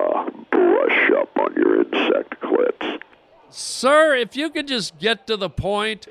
Uh, 0.00 0.30
brush 0.50 1.10
up 1.18 1.36
on 1.38 1.54
your 1.54 1.82
insect 1.82 2.40
clits. 2.40 3.00
Sir, 3.50 4.14
if 4.16 4.36
you 4.36 4.50
could 4.50 4.68
just 4.68 4.98
get 4.98 5.26
to 5.26 5.36
the 5.36 5.50
point. 5.50 6.06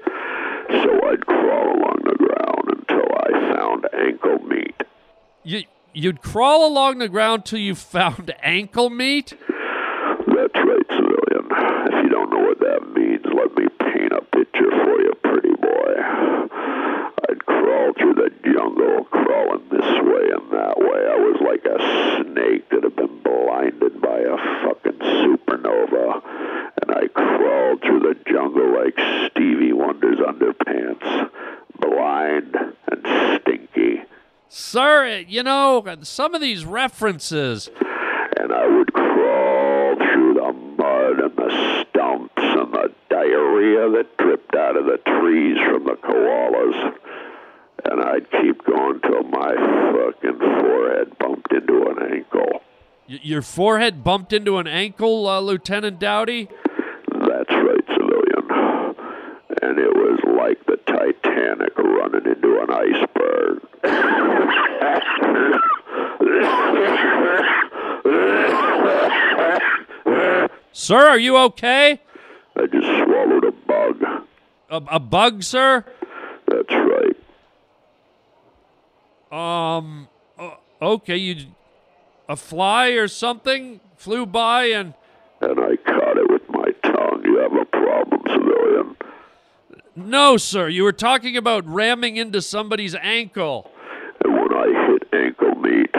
So 0.69 0.99
I'd 1.07 1.25
crawl 1.25 1.77
along 1.77 1.99
the 2.03 2.15
ground 2.15 2.63
until 2.67 3.05
I 3.25 3.53
found 3.55 3.87
ankle 3.93 4.39
meat. 4.39 4.83
You 5.43 5.63
you'd 5.93 6.21
crawl 6.21 6.67
along 6.67 6.99
the 6.99 7.09
ground 7.09 7.45
till 7.45 7.59
you 7.59 7.75
found 7.75 8.33
ankle 8.43 8.89
meat? 8.89 9.33
You 35.27 35.43
know, 35.43 35.83
some 36.03 36.35
of 36.35 36.41
these 36.41 36.65
references. 36.65 37.69
and 38.37 38.51
I 38.53 38.67
would 38.67 38.93
crawl 38.93 39.95
through 39.97 40.33
the 40.35 40.53
mud 40.53 41.19
and 41.19 41.35
the 41.35 41.83
stumps 41.89 42.33
and 42.37 42.73
the 42.73 42.91
diarrhea 43.09 43.89
that 43.91 44.17
dripped 44.17 44.55
out 44.55 44.77
of 44.77 44.85
the 44.85 44.97
trees 45.19 45.57
from 45.69 45.85
the 45.85 45.95
koalas. 46.03 46.95
And 47.85 48.01
I'd 48.01 48.29
keep 48.41 48.63
going 48.65 48.99
till 49.01 49.23
my 49.23 49.53
fucking 49.55 50.39
forehead 50.39 51.17
bumped 51.17 51.51
into 51.53 51.87
an 51.87 52.13
ankle. 52.13 52.61
Y- 53.09 53.19
your 53.23 53.41
forehead 53.41 54.03
bumped 54.03 54.33
into 54.33 54.57
an 54.57 54.67
ankle, 54.67 55.27
uh, 55.27 55.39
Lieutenant 55.39 55.99
Dowdy? 55.99 56.49
That's 57.11 57.49
right, 57.51 57.85
civilian. 57.87 58.95
And 59.61 59.79
it 59.79 59.93
was 59.95 60.19
like 60.37 60.65
the 60.65 60.77
Titanic 60.85 61.77
running 61.77 62.25
into 62.25 62.59
an 62.61 62.69
iceberg. 62.69 63.65
Sir, 70.89 71.07
are 71.07 71.19
you 71.19 71.37
okay? 71.37 72.01
I 72.55 72.65
just 72.65 72.87
swallowed 72.87 73.43
a 73.45 73.51
bug. 73.51 74.03
A, 74.71 74.81
a 74.95 74.99
bug, 74.99 75.43
sir? 75.43 75.85
That's 76.47 76.73
right. 79.31 79.77
Um, 79.77 80.07
uh, 80.39 80.55
okay, 80.81 81.15
you. 81.15 81.45
A 82.27 82.35
fly 82.35 82.87
or 82.87 83.07
something 83.07 83.81
flew 83.97 84.25
by 84.25 84.63
and. 84.63 84.95
And 85.41 85.59
I 85.59 85.75
caught 85.75 86.17
it 86.17 86.27
with 86.27 86.49
my 86.49 86.71
tongue. 86.81 87.21
You 87.23 87.37
have 87.37 87.53
a 87.53 87.65
problem, 87.65 88.21
civilian. 88.25 88.97
No, 89.95 90.37
sir. 90.37 90.69
You 90.69 90.81
were 90.81 90.91
talking 90.91 91.37
about 91.37 91.67
ramming 91.67 92.17
into 92.17 92.41
somebody's 92.41 92.95
ankle. 92.95 93.69
And 94.25 94.33
when 94.33 94.51
I 94.55 94.87
hit 94.87 95.03
ankle 95.13 95.53
meat, 95.53 95.91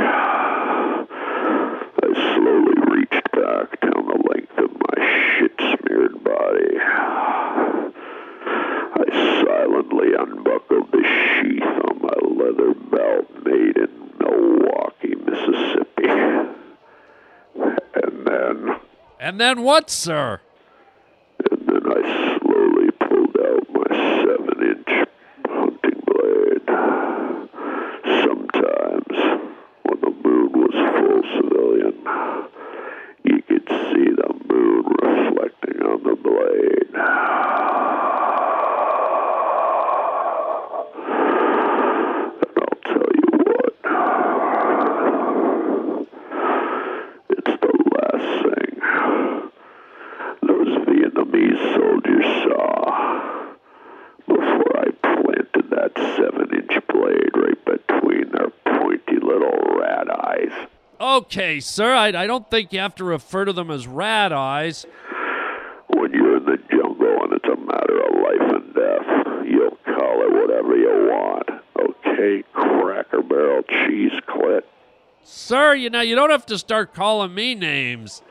I 2.02 2.12
slowly 2.34 2.74
reached 2.96 3.30
back 3.32 3.80
down 3.82 4.06
the 4.06 4.18
length 4.32 4.58
of 4.58 4.70
my 4.72 4.96
shit 5.38 5.52
smeared 5.58 6.24
body. 6.40 6.76
I 8.92 9.04
silently 9.44 10.08
unbuckled 10.18 10.90
the 10.92 11.02
sheath 11.02 11.62
on 11.62 11.94
my 12.02 12.18
leather 12.44 12.74
belt 12.74 13.26
made 13.44 13.76
in 13.76 13.92
Milwaukee, 14.18 15.14
Mississippi. 15.16 16.08
And 17.94 18.26
then, 18.26 18.76
And 19.18 19.40
then 19.40 19.62
what, 19.62 19.90
sir? 19.90 20.40
and 21.50 21.60
then 21.66 21.84
I 21.86 22.38
slowly 22.38 22.90
pulled 22.92 23.36
out 23.48 23.64
my 23.72 23.90
seven 24.22 24.56
inch 24.70 24.92
hunting 25.46 26.00
blade. 26.06 26.66
Sometimes, 28.24 29.16
when 29.82 30.00
the 30.00 30.12
moon 30.22 30.52
was 30.52 30.74
full 30.96 31.22
civilian, 31.36 31.96
you 33.24 33.38
could 33.42 33.68
see 33.68 34.08
the 34.10 34.30
moon 34.48 34.84
reflecting 35.02 35.78
on 35.82 36.02
the 36.02 36.16
blade. 36.16 36.90
And 41.22 42.56
I'll 42.60 42.80
tell 42.84 43.10
you 43.14 43.28
what, 43.46 43.74
it's 47.30 47.54
the 47.60 47.74
last 47.96 48.30
thing 48.44 48.72
those 50.42 50.72
Vietnamese 50.86 51.62
soldiers 51.74 52.28
saw 52.44 52.68
before 54.26 54.74
I 54.78 54.90
planted 55.02 55.66
that 55.70 55.92
seven 56.16 56.48
inch 56.54 56.74
blade 56.88 57.34
right 57.34 57.64
between 57.64 58.26
their 58.32 58.50
pointy 58.78 59.18
little 59.20 59.58
rat 59.78 60.08
eyes. 60.10 60.68
Okay, 61.10 61.58
sir. 61.58 61.92
I, 61.92 62.08
I 62.08 62.26
don't 62.28 62.48
think 62.48 62.72
you 62.72 62.78
have 62.78 62.94
to 62.94 63.04
refer 63.04 63.44
to 63.44 63.52
them 63.52 63.68
as 63.68 63.88
rat 63.88 64.32
eyes. 64.32 64.86
When 65.88 66.12
you're 66.12 66.36
in 66.36 66.44
the 66.44 66.56
jungle 66.70 67.24
and 67.24 67.32
it's 67.32 67.48
a 67.48 67.56
matter 67.56 67.98
of 68.00 68.14
life 68.14 68.62
and 68.62 68.72
death, 68.72 69.44
you'll 69.44 69.76
call 69.86 70.22
it 70.22 70.32
whatever 70.32 70.76
you 70.76 71.08
want. 71.10 71.48
Okay, 71.80 72.44
cracker 72.52 73.22
barrel 73.22 73.64
cheese 73.64 74.12
clit. 74.28 74.62
Sir, 75.24 75.74
you 75.74 75.90
know, 75.90 76.00
you 76.00 76.14
don't 76.14 76.30
have 76.30 76.46
to 76.46 76.56
start 76.56 76.94
calling 76.94 77.34
me 77.34 77.56
names. 77.56 78.22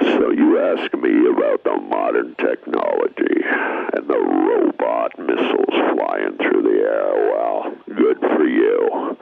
So 0.00 0.30
you 0.30 0.58
ask 0.58 0.90
me 0.94 1.28
about 1.28 1.64
the 1.64 1.76
modern 1.86 2.34
technology 2.36 3.44
and 3.92 4.08
the 4.08 4.18
robot 4.18 5.18
missiles 5.18 5.74
flying 5.94 6.38
through 6.38 6.62
the 6.62 6.80
air. 6.80 7.30
Well, 7.36 7.76
good 7.94 8.20
for 8.20 8.48
you. 8.48 9.18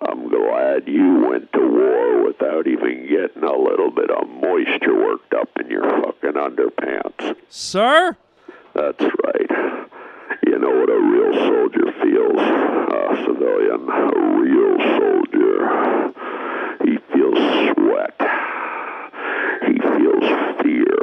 I'm 0.00 0.28
glad 0.28 0.86
you 0.86 1.26
went 1.28 1.52
to 1.52 1.57
war 1.57 1.57
without 1.57 1.57
even 2.68 3.06
getting 3.08 3.42
a 3.42 3.56
little 3.56 3.90
bit 3.90 4.10
of 4.10 4.28
moisture 4.28 4.94
worked 4.94 5.32
up 5.34 5.48
in 5.60 5.70
your 5.70 5.82
fucking 5.82 6.32
underpants. 6.34 7.36
Sir? 7.48 8.16
That's 8.74 9.00
right. 9.00 9.50
You 10.46 10.58
know 10.58 10.70
what 10.70 10.90
a 10.90 11.00
real 11.00 11.32
soldier 11.48 11.92
feels, 12.02 12.40
a 12.40 13.16
civilian, 13.26 13.88
a 13.88 14.12
real 14.40 14.76
soldier. 14.98 16.12
He 16.84 16.98
feels 17.12 17.38
sweat. 17.72 18.16
He 19.66 19.74
feels 19.78 20.26
fear. 20.62 20.98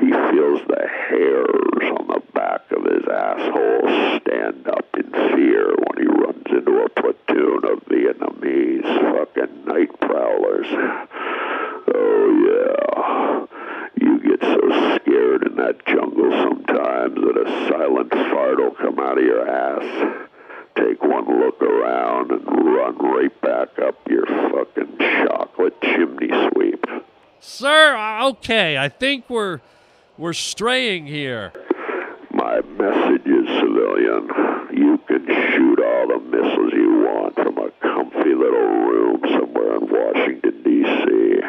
He 0.00 0.10
feels 0.10 0.60
the 0.68 0.86
hairs 1.08 1.90
on 1.98 2.06
the 2.08 2.22
back 2.34 2.62
of 2.70 2.84
his 2.84 3.04
asshole 3.10 4.20
stand 4.20 4.68
up 4.68 4.86
in 4.96 5.10
fear 5.10 5.74
when 5.74 5.96
he 5.98 6.06
runs 6.06 6.46
into 6.50 6.82
a 6.82 6.88
platoon 6.90 7.64
of 7.64 7.84
Vietnamese 7.86 8.84
fucking 9.12 9.64
night 9.66 10.00
prowlers. 10.00 10.35
Oh, 11.94 12.26
yeah. 12.46 13.46
You 14.00 14.18
get 14.20 14.40
so 14.42 14.96
scared 14.96 15.46
in 15.46 15.56
that 15.56 15.84
jungle 15.86 16.30
sometimes 16.30 17.14
that 17.14 17.46
a 17.46 17.68
silent 17.68 18.10
fart 18.10 18.58
will 18.58 18.72
come 18.72 18.98
out 18.98 19.18
of 19.18 19.24
your 19.24 19.48
ass. 19.48 20.22
Take 20.76 21.02
one 21.02 21.40
look 21.40 21.62
around 21.62 22.30
and 22.32 22.44
run 22.46 22.98
right 22.98 23.40
back 23.40 23.78
up 23.78 23.96
your 24.08 24.26
fucking 24.26 24.98
chocolate 24.98 25.80
chimney 25.80 26.28
sweep. 26.52 26.84
Sir, 27.40 27.96
uh, 27.96 28.28
okay. 28.28 28.76
I 28.76 28.88
think 28.88 29.30
we're 29.30 29.60
we're 30.18 30.32
straying 30.32 31.06
here. 31.06 31.52
My 32.32 32.60
message 32.60 33.26
is, 33.26 33.46
civilian, 33.60 34.28
you 34.76 34.98
can 35.08 35.26
shoot 35.26 35.80
all 35.80 36.08
the 36.08 36.18
missiles 36.20 36.72
you 36.74 37.04
want 37.06 37.34
from 37.34 37.56
a 37.56 37.70
comfy 37.80 38.34
little 38.34 38.60
room 38.60 39.20
somewhere 39.22 39.76
in 39.76 39.88
Washington, 39.88 40.62
D.C. 40.62 41.40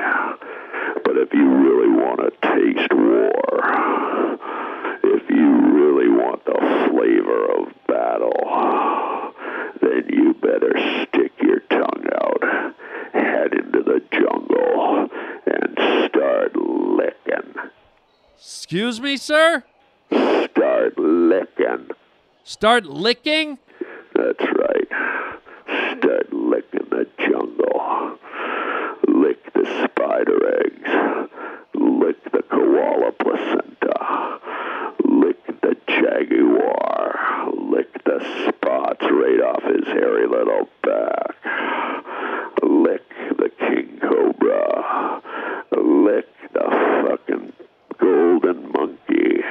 But 1.04 1.18
if 1.18 1.34
you 1.34 1.46
really 1.46 1.90
want 1.90 2.22
to 2.22 2.32
taste 2.42 2.94
war, 2.94 4.40
if 5.04 5.30
you 5.30 5.50
really 5.76 6.10
want 6.10 6.46
the 6.46 6.58
flavor 6.90 7.46
of 7.60 7.74
battle, 7.88 9.34
then 9.82 10.08
you 10.10 10.34
better 10.36 10.72
stick 11.04 11.34
your 11.42 11.60
tongue 11.70 12.08
out, 12.16 12.44
head 13.14 13.54
into 13.54 13.84
the 13.84 14.02
jungle, 14.12 15.10
and 15.46 15.78
start 16.08 16.56
licking. 16.56 17.56
Excuse 18.38 19.02
me, 19.02 19.18
sir? 19.18 19.66
Start 20.10 20.98
licking. 20.98 21.90
Start 22.48 22.86
licking? 22.86 23.60
That's 24.16 24.40
right. 24.40 24.88
Start 25.98 26.32
licking 26.32 26.88
the 26.90 27.06
jungle. 27.20 28.18
Lick 29.06 29.54
the 29.54 29.66
spider 29.84 30.62
eggs. 30.62 31.30
Lick 31.76 32.24
the 32.32 32.44
koala 32.44 33.12
placenta. 33.20 34.40
Lick 35.04 35.46
the 35.62 35.76
jaguar. 35.90 37.52
Lick 37.70 37.92
the 38.06 38.20
spots 38.48 39.02
right 39.02 39.42
off 39.42 39.64
his 39.64 39.86
hairy 39.88 40.26
little 40.30 40.70
back. 40.84 41.36
Lick 42.64 43.10
the 43.38 43.50
king 43.60 44.00
cobra. 44.00 45.22
Lick 45.76 46.30
the 46.54 46.70
fucking 47.10 47.52
golden 48.00 48.72
monkey. 48.72 49.44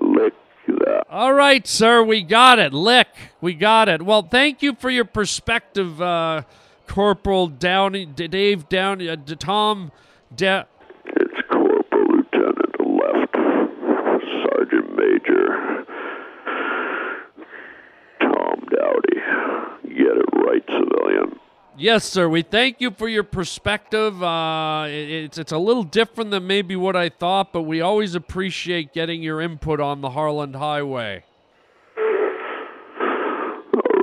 Lick 0.00 0.34
the 0.68 0.77
All 1.10 1.32
right, 1.32 1.66
sir, 1.66 2.02
we 2.02 2.22
got 2.22 2.58
it. 2.58 2.72
Lick, 2.72 3.08
we 3.40 3.54
got 3.54 3.88
it. 3.88 4.02
Well, 4.02 4.22
thank 4.22 4.62
you 4.62 4.74
for 4.74 4.90
your 4.90 5.04
perspective, 5.04 6.00
uh, 6.00 6.42
Corporal 6.86 7.48
Downey, 7.48 8.06
Dave 8.06 8.68
Downey, 8.68 9.08
uh, 9.08 9.16
Tom 9.38 9.90
It's 11.06 11.40
Corporal 11.50 12.06
Lieutenant 12.08 12.80
Left, 12.80 13.34
Sergeant 14.44 14.96
Major 14.96 15.84
Tom 18.20 18.66
Dowdy. 18.70 19.20
Get 19.88 20.16
it 20.16 20.28
right, 20.34 20.64
civilian. 20.66 21.38
Yes, 21.78 22.04
sir. 22.04 22.28
We 22.28 22.42
thank 22.42 22.80
you 22.80 22.90
for 22.90 23.08
your 23.08 23.22
perspective. 23.24 24.22
Uh, 24.22 24.84
it- 24.88 25.10
it's 25.24 25.38
it's 25.38 25.52
a 25.52 25.58
little 25.58 25.82
different 25.84 26.30
than 26.30 26.46
maybe 26.46 26.76
what 26.76 26.96
I 26.96 27.08
thought, 27.08 27.52
but 27.52 27.62
we 27.62 27.80
always 27.80 28.14
appreciate 28.14 28.92
getting 28.92 29.22
your 29.22 29.40
input 29.40 29.80
on 29.80 30.00
the 30.00 30.10
Harland 30.10 30.56
Highway. 30.56 31.24
All 31.96 32.04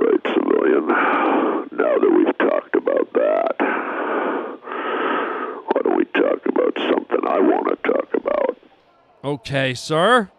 right, 0.00 0.20
civilian. 0.34 0.86
Now 0.88 1.98
that 1.98 2.12
we've 2.16 2.38
talked 2.38 2.74
about 2.76 3.12
that, 3.12 3.54
why 5.66 5.80
don't 5.84 5.96
we 5.96 6.04
talk 6.06 6.46
about 6.46 6.74
something 6.90 7.20
I 7.28 7.40
want 7.40 7.68
to 7.68 7.76
talk 7.92 8.14
about? 8.14 8.56
Okay, 9.24 9.74
sir. 9.74 10.30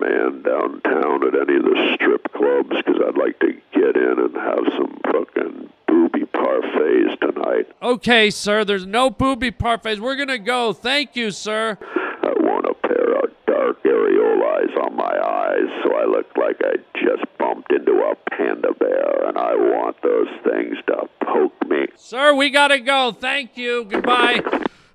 Do 0.00 0.06
you 0.06 0.12
know 0.12 0.30
the 0.30 0.38
doorman 0.42 0.42
downtown 0.42 1.26
at 1.28 1.34
any 1.48 1.56
of 1.58 1.64
the 1.64 1.94
strip 1.94 2.32
clubs? 2.32 2.70
Because 2.70 3.00
I'd 3.06 3.18
like 3.18 3.38
to 3.40 3.52
get 3.72 3.96
in 3.96 4.18
and 4.18 4.34
have 4.34 4.64
some 4.76 4.98
fucking 5.04 5.70
booby 5.86 6.24
parfaits 6.26 7.18
tonight. 7.20 7.66
Okay, 7.82 8.30
sir. 8.30 8.64
There's 8.64 8.86
no 8.86 9.10
booby 9.10 9.50
parfaits. 9.50 10.00
We're 10.00 10.16
gonna 10.16 10.38
go. 10.38 10.72
Thank 10.72 11.16
you, 11.16 11.30
sir. 11.30 11.78
I 12.22 12.32
want 12.38 12.66
a 12.66 12.74
pair 12.86 13.16
of 13.16 13.30
dark 13.46 13.82
areolas 13.84 14.76
on 14.84 14.96
my 14.96 15.04
eyes 15.04 15.68
so 15.84 15.94
I 15.94 16.04
look 16.06 16.26
like 16.36 16.56
I 16.62 16.76
just 16.94 17.24
bumped 17.38 17.72
into 17.72 17.92
a 17.92 18.14
panda 18.30 18.72
bear, 18.74 19.26
and 19.28 19.36
I 19.38 19.54
want 19.54 19.96
those 20.02 20.28
things 20.44 20.76
to 20.86 21.08
poke 21.24 21.68
me. 21.68 21.86
Sir, 21.96 22.34
we 22.34 22.50
gotta 22.50 22.78
go. 22.78 23.12
Thank 23.12 23.56
you. 23.56 23.84
Goodbye. 23.84 24.42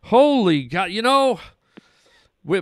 Holy 0.03 0.63
God! 0.63 0.91
You 0.91 1.01
know, 1.01 1.39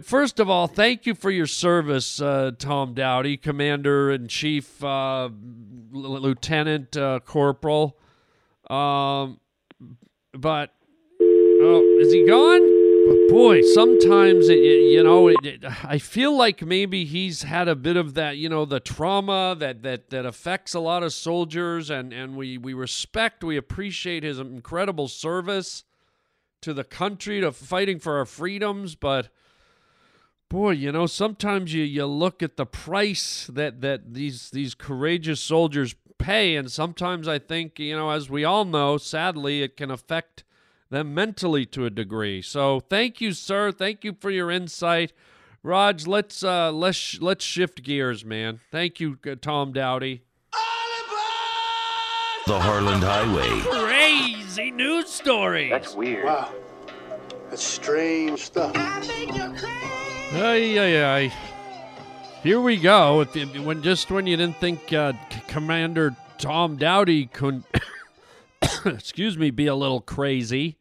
first 0.04 0.39
of 0.39 0.50
all, 0.50 0.67
thank 0.67 1.06
you 1.06 1.13
for 1.15 1.30
your 1.32 1.48
service, 1.48 2.22
uh, 2.22 2.52
Tom 2.58 2.93
Dowdy, 2.93 3.38
Commander 3.38 4.12
in 4.12 4.28
Chief, 4.28 4.84
uh, 4.84 5.30
Lieutenant 5.91 6.96
uh, 6.96 7.19
Corporal. 7.26 7.98
Um, 8.69 9.39
but 10.34 10.74
oh, 11.22 11.98
is 12.00 12.13
he 12.13 12.26
gone? 12.26 12.62
But 13.06 13.28
boy, 13.36 13.62
sometimes 13.74 14.48
it, 14.48 14.60
it- 14.60 14.91
you 14.93 15.04
know, 15.04 15.28
it- 15.28 15.63
I 15.84 15.98
feel 15.98 16.36
like 16.38 16.62
maybe 16.65 17.04
he's 17.04 17.43
had 17.43 17.67
a 17.67 17.76
bit 17.76 17.98
of 17.98 18.13
that, 18.13 18.38
you 18.38 18.48
know, 18.48 18.63
the 18.63 18.80
trauma 18.80 19.56
that 19.60 19.84
that 19.84 20.10
that 20.12 20.26
affects 20.26 20.74
a 20.74 20.80
lot 20.80 21.04
of 21.04 21.12
soldiers, 21.12 21.89
and 21.89 22.13
and 22.13 22.38
we 22.38 22.58
we 22.58 22.74
respect, 22.74 23.43
we 23.43 23.58
appreciate 23.58 24.24
his 24.24 24.39
incredible 24.39 25.10
service 25.10 25.84
to 26.62 26.74
the 26.74 26.86
country, 26.86 27.41
to 27.41 27.52
fighting 27.52 28.00
for 28.00 28.17
our 28.17 28.26
freedoms, 28.26 28.96
but. 28.96 29.30
Boy, 30.54 30.74
you 30.74 30.92
know, 30.92 31.08
sometimes 31.08 31.74
you, 31.74 31.84
you 31.84 32.06
look 32.06 32.44
at 32.44 32.58
the 32.58 32.66
price 32.68 33.50
that, 33.52 33.82
that 33.82 34.13
these 34.13 34.52
these 34.52 34.76
courageous 34.76 35.42
soldiers 35.42 35.96
pay, 36.20 36.56
and 36.56 36.72
sometimes 36.72 37.28
I 37.28 37.39
think, 37.39 37.80
you 37.80 37.96
know, 37.96 38.12
as 38.12 38.30
we 38.30 38.46
all 38.46 38.63
know, 38.63 39.00
sadly, 39.00 39.63
it 39.63 39.76
can 39.76 39.89
affect 39.89 40.44
them 40.92 41.16
mentally 41.16 41.66
to 41.66 41.88
a 41.88 41.89
degree. 41.89 42.44
So 42.44 42.82
thank 42.82 43.20
you, 43.20 43.32
sir. 43.32 43.72
Thank 43.72 44.04
you 44.04 44.16
for 44.22 44.30
your 44.30 44.52
insight. 44.52 45.12
Raj, 45.63 46.06
let's 46.06 46.44
uh 46.44 46.72
let's 46.72 47.20
let's 47.20 47.44
shift 47.44 47.82
gears, 47.82 48.24
man. 48.24 48.60
Thank 48.70 49.00
you, 49.00 49.18
uh, 49.26 49.34
Tom 49.42 49.74
Dowdy. 49.74 50.22
The 52.46 52.60
Harland 52.60 53.02
Highway. 53.04 53.60
Crazy 53.88 54.70
news 54.70 55.10
story. 55.10 55.72
That's 55.72 55.96
weird. 55.96 56.26
Wow. 56.26 56.54
That's 57.50 57.63
strange 57.63 58.39
stuff. 58.39 58.76
Ay, 60.36 60.80
ay, 60.80 61.04
ay. 61.04 61.34
Here 62.41 62.60
we 62.60 62.78
go. 62.78 63.24
When 63.24 63.84
just 63.84 64.10
when 64.10 64.26
you 64.26 64.36
didn't 64.36 64.58
think 64.58 64.91
uh, 64.91 65.13
Commander 65.48 66.15
Tom 66.39 66.76
Dowdy 66.76 67.28
could, 67.28 67.63
excuse 68.86 69.38
me, 69.38 69.52
be 69.52 69.67
a 69.67 69.76
little 69.76 70.02
crazy, 70.02 70.80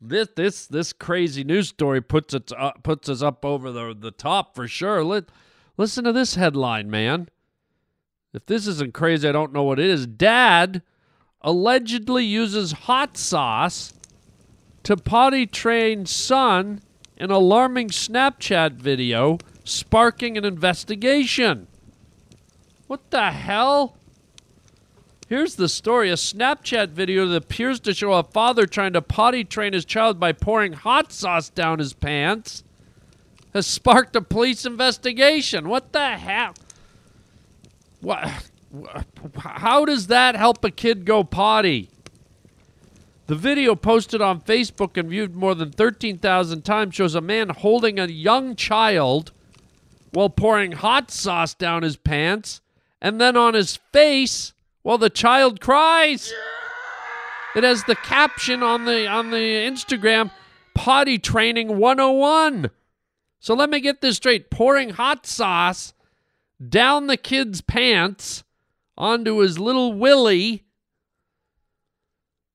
this 0.00 0.30
this 0.34 0.66
this 0.66 0.92
crazy 0.92 1.44
news 1.44 1.68
story 1.68 2.00
puts 2.00 2.34
it 2.34 2.50
uh, 2.58 2.72
puts 2.82 3.08
us 3.08 3.22
up 3.22 3.44
over 3.44 3.70
the 3.70 3.94
the 3.96 4.10
top 4.10 4.56
for 4.56 4.66
sure. 4.66 5.04
Let 5.04 5.26
listen 5.76 6.02
to 6.02 6.12
this 6.12 6.34
headline, 6.34 6.90
man. 6.90 7.28
If 8.34 8.46
this 8.46 8.66
isn't 8.66 8.94
crazy, 8.94 9.28
I 9.28 9.32
don't 9.32 9.52
know 9.52 9.62
what 9.62 9.78
it 9.78 9.86
is. 9.86 10.08
Dad 10.08 10.82
allegedly 11.40 12.24
uses 12.24 12.72
hot 12.72 13.16
sauce 13.16 13.94
to 14.82 14.96
potty 14.96 15.46
train 15.46 16.04
son 16.04 16.82
an 17.18 17.30
alarming 17.30 17.88
Snapchat 17.88 18.72
video 18.72 19.38
sparking 19.64 20.36
an 20.36 20.44
investigation. 20.44 21.66
What 22.86 23.10
the 23.10 23.30
hell? 23.32 23.96
Here's 25.28 25.56
the 25.56 25.68
story 25.68 26.10
a 26.10 26.14
Snapchat 26.14 26.90
video 26.90 27.26
that 27.26 27.36
appears 27.36 27.80
to 27.80 27.94
show 27.94 28.12
a 28.12 28.22
father 28.22 28.66
trying 28.66 28.92
to 28.92 29.02
potty 29.02 29.42
train 29.42 29.72
his 29.72 29.84
child 29.84 30.20
by 30.20 30.32
pouring 30.32 30.72
hot 30.72 31.12
sauce 31.12 31.48
down 31.48 31.80
his 31.80 31.92
pants 31.92 32.62
has 33.52 33.66
sparked 33.66 34.14
a 34.14 34.20
police 34.20 34.64
investigation. 34.64 35.68
What 35.68 35.92
the 35.92 36.10
hell? 36.10 36.54
What? 38.00 38.28
How 39.36 39.84
does 39.84 40.08
that 40.08 40.36
help 40.36 40.64
a 40.64 40.70
kid 40.70 41.04
go 41.04 41.24
potty? 41.24 41.88
The 43.26 43.34
video 43.34 43.74
posted 43.74 44.22
on 44.22 44.40
Facebook 44.40 44.96
and 44.96 45.10
viewed 45.10 45.34
more 45.34 45.56
than 45.56 45.72
13,000 45.72 46.62
times 46.62 46.94
shows 46.94 47.16
a 47.16 47.20
man 47.20 47.48
holding 47.48 47.98
a 47.98 48.06
young 48.06 48.54
child 48.54 49.32
while 50.12 50.30
pouring 50.30 50.72
hot 50.72 51.10
sauce 51.10 51.52
down 51.52 51.82
his 51.82 51.96
pants 51.96 52.60
and 53.00 53.20
then 53.20 53.36
on 53.36 53.54
his 53.54 53.76
face 53.92 54.52
while 54.82 54.98
the 54.98 55.10
child 55.10 55.60
cries. 55.60 56.32
It 57.56 57.64
has 57.64 57.82
the 57.84 57.96
caption 57.96 58.62
on 58.62 58.84
the 58.84 59.08
on 59.08 59.30
the 59.30 59.36
Instagram 59.36 60.30
potty 60.74 61.18
training 61.18 61.78
101. 61.78 62.70
So 63.40 63.54
let 63.54 63.70
me 63.70 63.80
get 63.80 64.00
this 64.02 64.16
straight. 64.16 64.50
Pouring 64.50 64.90
hot 64.90 65.26
sauce 65.26 65.94
down 66.68 67.08
the 67.08 67.16
kid's 67.16 67.60
pants 67.60 68.44
onto 68.96 69.38
his 69.38 69.58
little 69.58 69.94
willy 69.94 70.65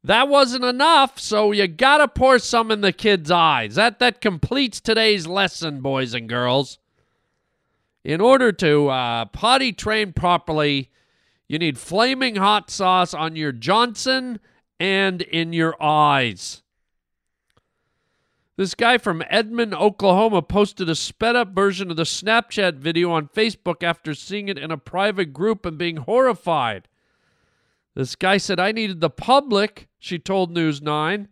that 0.03 0.27
wasn't 0.27 0.63
enough, 0.63 1.19
so 1.19 1.51
you 1.51 1.67
gotta 1.67 2.07
pour 2.07 2.39
some 2.39 2.71
in 2.71 2.81
the 2.81 2.91
kid's 2.91 3.29
eyes. 3.29 3.75
That 3.75 3.99
that 3.99 4.21
completes 4.21 4.79
today's 4.79 5.27
lesson, 5.27 5.81
boys 5.81 6.13
and 6.13 6.27
girls. 6.27 6.79
In 8.03 8.19
order 8.19 8.51
to 8.51 8.89
uh, 8.89 9.25
potty 9.25 9.71
train 9.73 10.11
properly, 10.13 10.89
you 11.47 11.59
need 11.59 11.77
flaming 11.77 12.37
hot 12.37 12.71
sauce 12.71 13.13
on 13.13 13.35
your 13.35 13.51
Johnson 13.51 14.39
and 14.79 15.21
in 15.21 15.53
your 15.53 15.75
eyes. 15.81 16.63
This 18.57 18.73
guy 18.73 18.97
from 18.97 19.23
Edmond, 19.29 19.73
Oklahoma 19.73 20.41
posted 20.41 20.89
a 20.89 20.95
sped 20.95 21.35
up 21.35 21.53
version 21.53 21.91
of 21.91 21.97
the 21.97 22.03
Snapchat 22.03 22.75
video 22.75 23.11
on 23.11 23.27
Facebook 23.27 23.83
after 23.83 24.13
seeing 24.13 24.49
it 24.49 24.57
in 24.57 24.71
a 24.71 24.77
private 24.77 25.33
group 25.33 25.65
and 25.65 25.77
being 25.77 25.97
horrified. 25.97 26.87
This 27.95 28.15
guy 28.15 28.37
said, 28.37 28.59
I 28.59 28.71
needed 28.71 28.99
the 29.01 29.09
public, 29.09 29.87
she 30.01 30.17
told 30.17 30.51
News 30.51 30.81
9. 30.81 31.27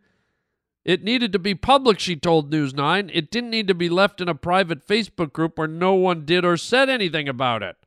It 0.86 1.03
needed 1.03 1.34
to 1.34 1.39
be 1.39 1.55
public, 1.55 1.99
she 1.99 2.15
told 2.15 2.51
News 2.51 2.71
9. 2.71 3.10
It 3.12 3.32
didn't 3.32 3.49
need 3.49 3.67
to 3.67 3.73
be 3.73 3.89
left 3.89 4.21
in 4.21 4.29
a 4.29 4.36
private 4.36 4.88
Facebook 4.88 5.34
group 5.34 5.58
where 5.58 5.67
no 5.67 5.95
one 5.95 6.23
did 6.23 6.45
or 6.45 6.55
said 6.55 6.88
anything 6.88 7.27
about 7.27 7.63
it. 7.63 7.77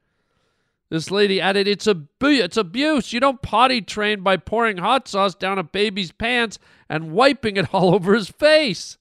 This 0.91 1.11
lady 1.11 1.41
added, 1.41 1.69
It's, 1.69 1.87
abu- 1.87 2.09
it's 2.21 2.57
abuse. 2.57 3.13
You 3.13 3.21
don't 3.21 3.41
potty 3.41 3.81
train 3.81 4.23
by 4.23 4.37
pouring 4.37 4.79
hot 4.79 5.07
sauce 5.07 5.37
down 5.37 5.57
a 5.57 5.63
baby's 5.63 6.11
pants 6.11 6.59
and 6.89 7.13
wiping 7.13 7.57
it 7.57 7.73
all 7.73 7.95
over 7.95 8.13
his 8.13 8.29
face. 8.29 8.99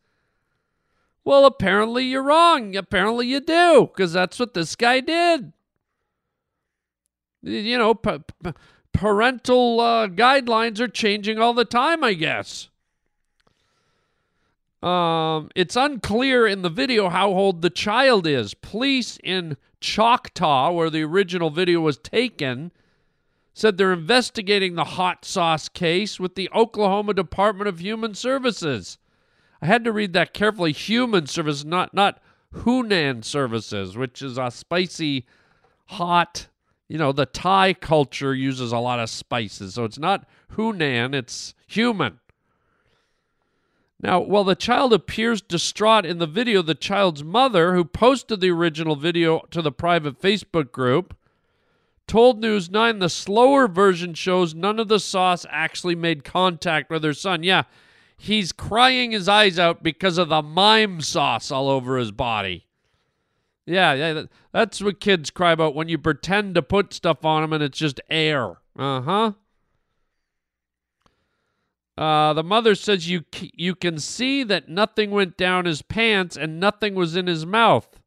Well, 1.24 1.46
apparently 1.46 2.06
you're 2.06 2.24
wrong. 2.24 2.76
Apparently 2.76 3.26
you 3.26 3.40
do, 3.40 3.90
because 3.92 4.14
that's 4.14 4.40
what 4.40 4.54
this 4.54 4.76
guy 4.76 5.00
did. 5.00 5.52
You 7.42 7.78
know, 7.80 7.96
p- 7.96 8.20
p- 8.44 8.54
parental 9.02 9.80
uh, 9.80 10.08
guidelines 10.08 10.80
are 10.80 10.88
changing 10.88 11.40
all 11.40 11.56
the 11.56 11.66
time, 11.66 12.04
I 12.04 12.14
guess. 12.14 12.70
Um, 14.84 15.50
it's 15.56 15.76
unclear 15.76 16.46
in 16.46 16.62
the 16.62 16.70
video 16.70 17.10
how 17.10 17.30
old 17.30 17.64
the 17.64 17.72
child 17.72 18.28
is. 18.28 18.54
Police 18.54 19.18
in 19.24 19.58
Choctaw, 19.80 20.72
where 20.72 20.92
the 20.92 21.02
original 21.02 21.50
video 21.50 21.80
was 21.82 21.98
taken, 21.98 22.72
said 23.56 23.78
they're 23.78 23.92
investigating 23.92 24.76
the 24.76 24.84
hot 24.84 25.26
sauce 25.26 25.68
case 25.68 26.20
with 26.20 26.36
the 26.36 26.48
Oklahoma 26.54 27.16
Department 27.16 27.68
of 27.68 27.80
Human 27.80 28.14
Services. 28.14 29.00
I 29.64 29.66
had 29.66 29.84
to 29.86 29.92
read 29.92 30.14
that 30.14 30.36
carefully. 30.36 30.74
Human 30.74 31.26
Services, 31.26 31.66
not 31.66 31.92
not 31.96 32.22
Hunan 32.54 33.26
Services, 33.26 33.98
which 33.98 34.22
is 34.22 34.38
a 34.38 34.52
spicy, 34.52 35.26
hot. 35.88 36.50
You 36.92 36.98
know, 36.98 37.14
the 37.14 37.26
Thai 37.26 37.74
culture 37.74 38.36
uses 38.36 38.74
a 38.74 38.78
lot 38.78 39.00
of 39.00 39.10
spices, 39.10 39.76
so 39.76 39.86
it's 39.86 39.98
not 39.98 40.28
Hunan, 40.58 41.16
it's 41.16 41.54
human. 41.66 42.20
Now, 44.02 44.20
while 44.20 44.44
the 44.44 44.58
child 44.58 44.92
appears 44.92 45.42
distraught 45.42 46.06
in 46.06 46.18
the 46.18 46.28
video, 46.28 46.62
the 46.62 46.76
child's 46.76 47.24
mother, 47.24 47.76
who 47.76 47.86
posted 47.86 48.42
the 48.42 48.52
original 48.52 48.98
video 48.98 49.40
to 49.52 49.62
the 49.62 49.72
private 49.72 50.22
Facebook 50.22 50.74
group, 50.74 51.16
told 52.08 52.42
News 52.42 52.70
9 52.70 53.00
the 53.00 53.08
slower 53.08 53.70
version 53.70 54.14
shows 54.14 54.54
none 54.54 54.78
of 54.78 54.90
the 54.90 55.00
sauce 55.00 55.46
actually 55.50 55.96
made 55.96 56.26
contact 56.26 56.90
with 56.90 57.06
her 57.06 57.14
son. 57.14 57.42
Yeah, 57.42 57.64
he's 58.18 58.52
crying 58.52 59.12
his 59.12 59.30
eyes 59.30 59.58
out 59.58 59.82
because 59.82 60.18
of 60.18 60.28
the 60.28 60.42
mime 60.42 61.00
sauce 61.00 61.52
all 61.52 61.70
over 61.70 61.98
his 61.98 62.12
body. 62.12 62.66
Yeah, 63.72 63.94
yeah, 63.94 64.14
that- 64.14 64.30
that's 64.52 64.82
what 64.82 65.00
kids 65.00 65.30
cry 65.30 65.52
about 65.54 65.76
when 65.76 65.88
you 65.88 65.98
pretend 65.98 66.56
to 66.56 66.62
put 66.62 66.94
stuff 66.94 67.24
on 67.24 67.42
them 67.42 67.54
and 67.54 67.64
it's 67.64 67.78
just 67.78 68.02
air. 68.10 68.58
Uh 68.78 69.02
huh. 69.02 69.32
Uh, 71.98 72.34
the 72.34 72.44
mother 72.44 72.74
says 72.74 73.10
you 73.10 73.24
you 73.54 73.76
can 73.76 74.00
see 74.00 74.44
that 74.44 74.70
nothing 74.70 75.12
went 75.12 75.38
down 75.38 75.66
his 75.66 75.82
pants 75.82 76.36
and 76.38 76.60
nothing 76.60 76.96
was 76.96 77.16
in 77.16 77.28
his 77.28 77.46
mouth. 77.46 78.00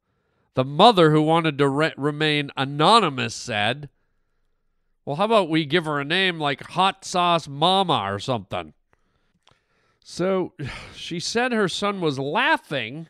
The 0.54 0.64
mother, 0.64 1.10
who 1.10 1.22
wanted 1.22 1.58
to 1.58 1.68
re- 1.68 1.92
remain 1.96 2.50
anonymous, 2.56 3.34
said, 3.34 3.88
"Well, 5.04 5.16
how 5.16 5.24
about 5.26 5.48
we 5.50 5.64
give 5.64 5.84
her 5.84 6.00
a 6.00 6.04
name 6.04 6.38
like 6.40 6.62
Hot 6.70 7.04
Sauce 7.04 7.46
Mama 7.46 8.02
or 8.12 8.18
something?" 8.18 8.72
So 10.02 10.54
she 10.94 11.20
said 11.20 11.52
her 11.52 11.68
son 11.68 12.00
was 12.00 12.18
laughing 12.18 13.08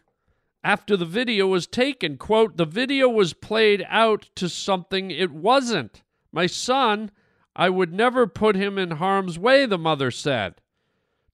after 0.64 0.96
the 0.96 1.05
video 1.05 1.46
was 1.46 1.66
taken. 1.66 2.16
Quote, 2.16 2.57
the 2.57 2.64
video 2.64 3.09
was 3.09 3.35
played 3.35 3.85
out 3.88 4.31
to 4.35 4.48
something 4.48 5.11
it 5.11 5.31
wasn't. 5.31 6.03
My 6.33 6.46
son, 6.46 7.11
I 7.55 7.68
would 7.68 7.92
never 7.92 8.27
put 8.27 8.57
him 8.57 8.79
in 8.79 8.92
harm's 8.92 9.38
way, 9.38 9.66
the 9.66 9.79
mother 9.79 10.11
said. 10.11 10.55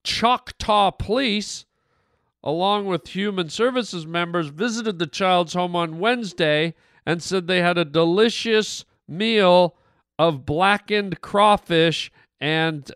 Choctaw 0.05 0.91
police, 0.91 1.65
along 2.43 2.87
with 2.87 3.09
human 3.09 3.49
services 3.49 4.07
members, 4.07 4.49
visited 4.49 4.99
the 4.99 5.07
child's 5.07 5.55
home 5.55 5.77
on 5.77 6.01
Wednesday 6.01 6.75
and 7.07 7.23
said 7.23 7.47
they 7.47 7.63
had 7.63 7.79
a 7.79 7.85
delicious 7.85 8.85
meal 9.09 9.77
of 10.19 10.45
blackened 10.45 11.21
crawfish 11.21 12.11
and 12.41 12.91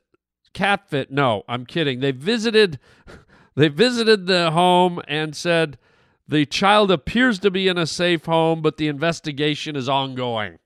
catfish. 0.52 1.06
No, 1.08 1.44
I'm 1.48 1.64
kidding. 1.64 2.00
They 2.00 2.10
visited 2.10 2.78
They 3.56 3.68
visited 3.68 4.26
the 4.26 4.50
home 4.50 5.00
and 5.06 5.34
said 5.36 5.78
the 6.26 6.46
child 6.46 6.90
appears 6.90 7.38
to 7.40 7.50
be 7.50 7.68
in 7.68 7.78
a 7.78 7.86
safe 7.86 8.24
home, 8.24 8.62
but 8.62 8.76
the 8.76 8.88
investigation 8.88 9.76
is 9.76 9.88
ongoing. 9.88 10.58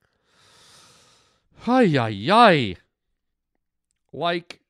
Ay, 1.66 1.96
ay, 1.98 2.28
ay. 2.30 2.76
Like, 4.12 4.60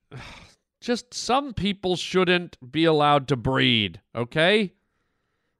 just 0.80 1.12
some 1.12 1.52
people 1.52 1.96
shouldn't 1.96 2.56
be 2.72 2.84
allowed 2.84 3.28
to 3.28 3.36
breed, 3.36 4.00
okay? 4.14 4.72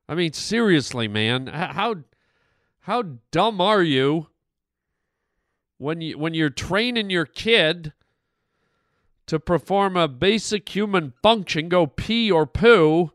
I 0.08 0.14
mean, 0.14 0.32
seriously, 0.32 1.06
man. 1.06 1.48
How 1.48 1.96
how 2.80 3.02
dumb 3.30 3.60
are 3.60 3.82
you 3.82 4.28
when 5.76 6.00
you 6.00 6.16
when 6.16 6.32
you're 6.32 6.48
training 6.48 7.10
your 7.10 7.26
kid 7.26 7.92
to 9.26 9.38
perform 9.38 9.96
a 9.96 10.08
basic 10.08 10.66
human 10.74 11.12
function, 11.22 11.68
go 11.68 11.86
pee 11.86 12.30
or 12.30 12.46
poo, 12.46 13.12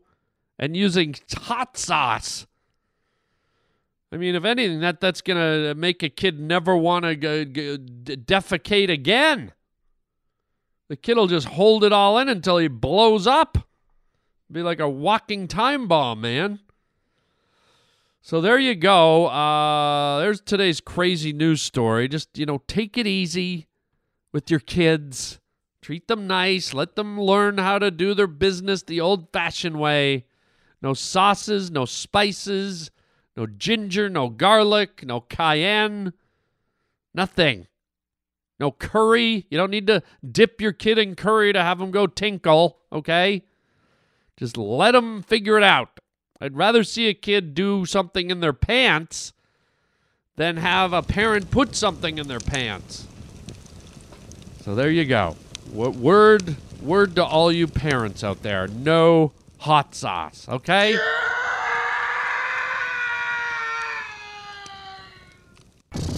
and 0.58 0.76
using 0.76 1.14
hot 1.36 1.76
sauce? 1.76 2.46
I 4.12 4.16
mean, 4.16 4.34
if 4.34 4.44
anything, 4.44 4.80
that 4.80 5.00
that's 5.00 5.20
gonna 5.20 5.74
make 5.74 6.02
a 6.02 6.08
kid 6.08 6.38
never 6.38 6.76
want 6.76 7.04
to 7.04 7.16
defecate 7.16 8.88
again. 8.88 9.52
The 10.88 10.96
kid 10.96 11.16
will 11.16 11.26
just 11.26 11.48
hold 11.48 11.82
it 11.82 11.92
all 11.92 12.18
in 12.18 12.28
until 12.28 12.58
he 12.58 12.68
blows 12.68 13.26
up. 13.26 13.58
Be 14.52 14.62
like 14.62 14.80
a 14.80 14.88
walking 14.88 15.48
time 15.48 15.88
bomb, 15.88 16.20
man. 16.20 16.60
So 18.20 18.40
there 18.40 18.58
you 18.58 18.74
go. 18.74 19.26
Uh, 19.26 20.20
there's 20.20 20.40
today's 20.40 20.80
crazy 20.80 21.32
news 21.32 21.60
story. 21.60 22.08
Just, 22.08 22.38
you 22.38 22.46
know, 22.46 22.62
take 22.66 22.96
it 22.96 23.06
easy 23.06 23.66
with 24.32 24.50
your 24.50 24.60
kids. 24.60 25.40
Treat 25.82 26.08
them 26.08 26.26
nice. 26.26 26.72
Let 26.72 26.96
them 26.96 27.20
learn 27.20 27.58
how 27.58 27.78
to 27.78 27.90
do 27.90 28.14
their 28.14 28.26
business 28.26 28.82
the 28.82 29.00
old 29.00 29.30
fashioned 29.32 29.78
way. 29.78 30.24
No 30.84 30.92
sauces, 30.92 31.70
no 31.70 31.86
spices, 31.86 32.90
no 33.38 33.46
ginger, 33.46 34.10
no 34.10 34.28
garlic, 34.28 35.02
no 35.06 35.18
cayenne, 35.18 36.12
nothing. 37.14 37.66
No 38.60 38.70
curry. 38.70 39.46
You 39.48 39.56
don't 39.56 39.70
need 39.70 39.86
to 39.86 40.02
dip 40.30 40.60
your 40.60 40.72
kid 40.72 40.98
in 40.98 41.14
curry 41.14 41.54
to 41.54 41.62
have 41.62 41.78
them 41.78 41.90
go 41.90 42.06
tinkle, 42.06 42.80
okay? 42.92 43.44
Just 44.36 44.58
let 44.58 44.90
them 44.90 45.22
figure 45.22 45.56
it 45.56 45.64
out. 45.64 46.00
I'd 46.38 46.54
rather 46.54 46.84
see 46.84 47.08
a 47.08 47.14
kid 47.14 47.54
do 47.54 47.86
something 47.86 48.28
in 48.28 48.40
their 48.40 48.52
pants 48.52 49.32
than 50.36 50.58
have 50.58 50.92
a 50.92 51.02
parent 51.02 51.50
put 51.50 51.74
something 51.74 52.18
in 52.18 52.28
their 52.28 52.40
pants. 52.40 53.06
So 54.60 54.74
there 54.74 54.90
you 54.90 55.06
go. 55.06 55.34
What 55.72 55.94
Word 55.94 56.56
word 56.82 57.16
to 57.16 57.24
all 57.24 57.50
you 57.50 57.68
parents 57.68 58.22
out 58.22 58.42
there. 58.42 58.68
No 58.68 59.32
hot 59.64 59.94
sauce, 59.94 60.46
okay? 60.46 60.92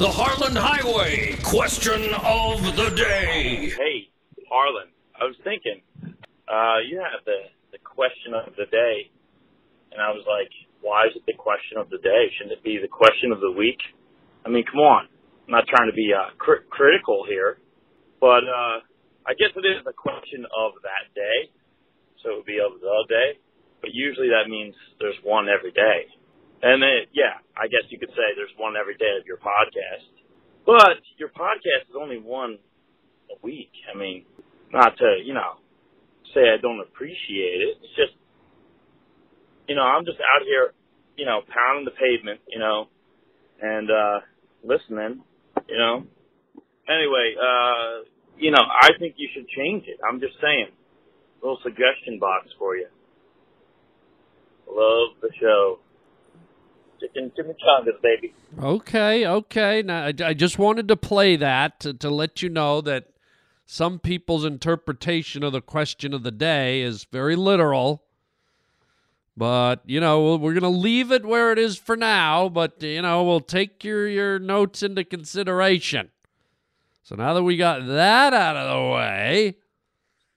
The 0.02 0.10
Harland 0.10 0.58
Highway 0.58 1.38
question 1.44 2.12
of 2.26 2.58
the 2.74 2.90
day. 2.96 3.70
Hey, 3.70 4.10
Harland, 4.50 4.90
I 5.14 5.24
was 5.24 5.36
thinking, 5.44 5.80
uh, 6.50 6.82
you 6.90 6.98
have 6.98 7.24
the, 7.24 7.46
the 7.70 7.78
question 7.78 8.34
of 8.34 8.56
the 8.56 8.66
day 8.66 9.10
and 9.92 10.02
I 10.02 10.10
was 10.10 10.26
like, 10.26 10.50
why 10.82 11.06
is 11.06 11.14
it 11.14 11.22
the 11.26 11.38
question 11.38 11.78
of 11.78 11.88
the 11.88 11.98
day? 11.98 12.28
Shouldn't 12.36 12.58
it 12.58 12.64
be 12.64 12.78
the 12.82 12.90
question 12.90 13.30
of 13.30 13.38
the 13.38 13.50
week? 13.50 13.78
I 14.44 14.50
mean, 14.50 14.64
come 14.66 14.80
on. 14.80 15.06
I'm 15.46 15.52
not 15.54 15.70
trying 15.70 15.88
to 15.88 15.94
be 15.94 16.10
uh, 16.10 16.34
cr- 16.36 16.66
critical 16.68 17.22
here, 17.28 17.58
but 18.20 18.42
uh, 18.42 18.82
I 19.22 19.38
guess 19.38 19.54
it 19.54 19.62
is 19.62 19.86
the 19.86 19.94
question 19.94 20.42
of 20.50 20.82
that 20.82 21.14
day. 21.14 21.54
So 22.26 22.34
it 22.34 22.36
would 22.42 22.50
be 22.50 22.58
of 22.58 22.74
the 22.82 23.06
day, 23.06 23.38
but 23.78 23.94
usually 23.94 24.34
that 24.34 24.50
means 24.50 24.74
there's 24.98 25.14
one 25.22 25.46
every 25.46 25.70
day. 25.70 26.10
And 26.58 26.82
then, 26.82 27.06
yeah, 27.14 27.38
I 27.54 27.70
guess 27.70 27.86
you 27.86 28.02
could 28.02 28.10
say 28.10 28.34
there's 28.34 28.50
one 28.58 28.74
every 28.74 28.98
day 28.98 29.14
of 29.14 29.26
your 29.30 29.38
podcast. 29.38 30.10
But 30.66 30.98
your 31.22 31.30
podcast 31.30 31.86
is 31.86 31.94
only 31.94 32.18
one 32.18 32.58
a 33.30 33.38
week. 33.46 33.70
I 33.86 33.96
mean, 33.96 34.26
not 34.72 34.98
to, 34.98 35.22
you 35.22 35.34
know, 35.34 35.62
say 36.34 36.50
I 36.50 36.58
don't 36.60 36.80
appreciate 36.80 37.62
it. 37.62 37.78
It's 37.78 37.94
just 37.94 38.18
you 39.68 39.74
know, 39.74 39.82
I'm 39.82 40.04
just 40.04 40.18
out 40.18 40.42
here, 40.46 40.74
you 41.16 41.26
know, 41.26 41.42
pounding 41.46 41.84
the 41.84 41.94
pavement, 41.94 42.40
you 42.48 42.58
know, 42.58 42.88
and 43.62 43.90
uh 43.90 44.18
listening, 44.64 45.22
you 45.68 45.78
know. 45.78 46.02
Anyway, 46.90 47.34
uh 47.38 48.02
you 48.36 48.50
know, 48.50 48.62
I 48.62 48.90
think 48.98 49.14
you 49.16 49.28
should 49.32 49.46
change 49.48 49.84
it. 49.86 49.98
I'm 50.02 50.18
just 50.18 50.34
saying. 50.42 50.74
Little 51.42 51.58
suggestion 51.62 52.18
box 52.18 52.48
for 52.58 52.76
you. 52.76 52.86
Love 54.68 55.16
the 55.20 55.30
show. 55.40 55.78
Chicken 57.00 57.30
chimichangas, 57.38 58.00
baby. 58.02 58.34
Okay, 58.60 59.26
okay. 59.26 59.82
Now, 59.82 60.06
I, 60.06 60.14
I 60.24 60.34
just 60.34 60.58
wanted 60.58 60.88
to 60.88 60.96
play 60.96 61.36
that 61.36 61.78
to, 61.80 61.94
to 61.94 62.10
let 62.10 62.42
you 62.42 62.48
know 62.48 62.80
that 62.80 63.10
some 63.66 63.98
people's 63.98 64.44
interpretation 64.44 65.42
of 65.42 65.52
the 65.52 65.60
question 65.60 66.14
of 66.14 66.22
the 66.22 66.30
day 66.30 66.80
is 66.80 67.04
very 67.04 67.36
literal 67.36 68.02
but, 69.36 69.82
you 69.84 70.00
know, 70.00 70.36
we're 70.36 70.54
to 70.54 70.68
leave 70.68 71.12
it 71.12 71.26
where 71.26 71.52
it 71.52 71.58
is 71.58 71.76
for 71.76 71.94
now, 71.94 72.48
but, 72.48 72.82
you 72.82 73.02
know, 73.02 73.22
we'll 73.22 73.40
take 73.40 73.84
your, 73.84 74.08
your 74.08 74.38
notes 74.38 74.82
into 74.82 75.04
consideration. 75.04 76.10
So 77.02 77.16
now 77.16 77.34
that 77.34 77.42
we 77.42 77.58
got 77.58 77.86
that 77.86 78.32
out 78.32 78.56
of 78.56 78.68
the 78.70 78.94
way, 78.94 79.56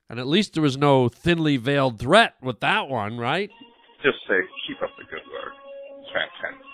and 0.10 0.19
at 0.19 0.28
least 0.28 0.54
there 0.54 0.63
was 0.63 0.78
no 0.78 1.08
thinly 1.08 1.58
veiled 1.58 2.00
threat 2.00 2.36
with 2.41 2.60
that 2.62 2.89
one, 2.89 3.17
right? 3.17 3.50
Just 4.02 4.17
say, 4.28 4.39
keep 4.67 4.82
up 4.82 4.89
the 4.98 5.04
good 5.04 5.22
work. 5.32 5.54
Fantastic. 6.13 6.65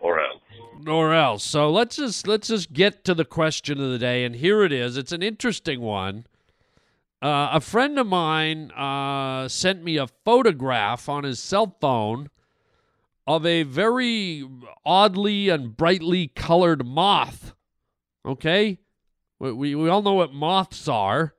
Or 0.00 0.18
else. 0.20 0.42
Or 0.86 1.12
else. 1.12 1.44
So 1.44 1.70
let's 1.70 1.96
just 1.96 2.26
let's 2.26 2.48
just 2.48 2.72
get 2.72 3.04
to 3.04 3.14
the 3.14 3.24
question 3.24 3.80
of 3.80 3.90
the 3.90 3.98
day, 3.98 4.24
and 4.24 4.36
here 4.36 4.62
it 4.62 4.72
is. 4.72 4.96
It's 4.96 5.12
an 5.12 5.22
interesting 5.22 5.80
one. 5.80 6.26
Uh, 7.22 7.48
a 7.52 7.60
friend 7.60 7.98
of 7.98 8.06
mine 8.06 8.70
uh, 8.72 9.48
sent 9.48 9.82
me 9.82 9.96
a 9.96 10.06
photograph 10.06 11.08
on 11.08 11.24
his 11.24 11.40
cell 11.40 11.76
phone 11.80 12.28
of 13.26 13.44
a 13.44 13.62
very 13.62 14.46
oddly 14.84 15.48
and 15.48 15.76
brightly 15.76 16.28
colored 16.28 16.86
moth. 16.86 17.54
Okay? 18.24 18.78
We, 19.38 19.52
we, 19.52 19.74
we 19.74 19.88
all 19.88 20.02
know 20.02 20.14
what 20.14 20.32
moths 20.32 20.88
are. 20.88 21.34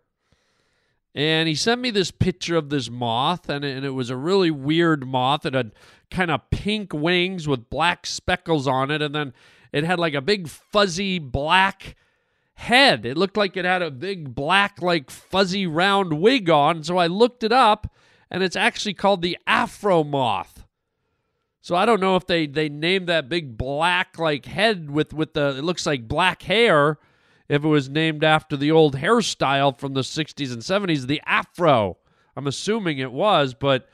And 1.17 1.49
he 1.49 1.55
sent 1.55 1.81
me 1.81 1.89
this 1.89 2.11
picture 2.11 2.57
of 2.57 2.69
this 2.69 2.91
moth, 2.91 3.49
and, 3.49 3.65
and 3.65 3.83
it 3.83 3.89
was 3.89 4.11
a 4.11 4.15
really 4.15 4.51
weird 4.51 5.07
moth. 5.07 5.47
It 5.47 5.55
had 5.55 5.71
kind 6.11 6.29
of 6.29 6.47
pink 6.51 6.93
wings 6.93 7.47
with 7.47 7.71
black 7.71 8.05
speckles 8.05 8.67
on 8.67 8.91
it, 8.91 9.01
and 9.01 9.15
then 9.15 9.33
it 9.73 9.83
had 9.83 9.97
like 9.97 10.13
a 10.13 10.21
big 10.21 10.47
fuzzy 10.47 11.17
black 11.17 11.95
head. 12.53 13.03
It 13.03 13.17
looked 13.17 13.35
like 13.35 13.57
it 13.57 13.65
had 13.65 13.81
a 13.81 13.89
big 13.89 14.35
black, 14.35 14.79
like 14.79 15.09
fuzzy 15.09 15.65
round 15.65 16.21
wig 16.21 16.51
on. 16.51 16.83
So 16.83 16.97
I 16.97 17.07
looked 17.07 17.43
it 17.43 17.51
up, 17.51 17.91
and 18.29 18.43
it's 18.43 18.55
actually 18.55 18.93
called 18.93 19.23
the 19.23 19.39
Afro 19.47 20.03
Moth. 20.03 20.65
So 21.61 21.75
I 21.75 21.87
don't 21.87 21.99
know 21.99 22.15
if 22.15 22.27
they 22.27 22.45
they 22.45 22.69
named 22.69 23.07
that 23.07 23.27
big 23.27 23.57
black 23.57 24.19
like 24.19 24.45
head 24.45 24.91
with 24.91 25.13
with 25.13 25.33
the 25.33 25.57
it 25.57 25.63
looks 25.63 25.87
like 25.87 26.07
black 26.07 26.43
hair 26.43 26.99
if 27.49 27.63
it 27.63 27.67
was 27.67 27.89
named 27.89 28.23
after 28.23 28.57
the 28.57 28.71
old 28.71 28.97
hairstyle 28.97 29.77
from 29.77 29.93
the 29.93 30.01
60s 30.01 30.51
and 30.51 30.61
70s 30.61 31.07
the 31.07 31.21
afro. 31.25 31.97
I'm 32.35 32.47
assuming 32.47 32.99
it 32.99 33.11
was, 33.11 33.53
but 33.53 33.87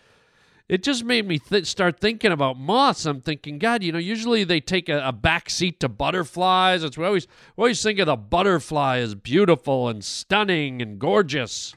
it 0.68 0.82
just 0.82 1.04
made 1.04 1.28
me 1.28 1.40
th- 1.40 1.66
start 1.66 2.00
thinking 2.00 2.32
about 2.32 2.58
moths. 2.58 3.06
I'm 3.06 3.22
thinking, 3.22 3.60
God, 3.60 3.84
you 3.84 3.92
know, 3.92 4.00
usually 4.00 4.44
they 4.44 4.60
take 4.60 4.90
a, 4.90 5.08
a 5.08 5.12
back 5.12 5.50
seat 5.50 5.80
to 5.82 5.90
butterflies. 5.90 6.84
It's 6.84 6.98
we 6.98 7.06
always 7.06 7.28
we 7.56 7.62
always 7.62 7.84
think 7.84 8.00
of 8.00 8.08
the 8.08 8.16
butterfly 8.16 8.98
as 8.98 9.16
beautiful 9.16 9.88
and 9.88 10.04
stunning 10.04 10.82
and 10.82 11.00
gorgeous. 11.00 11.76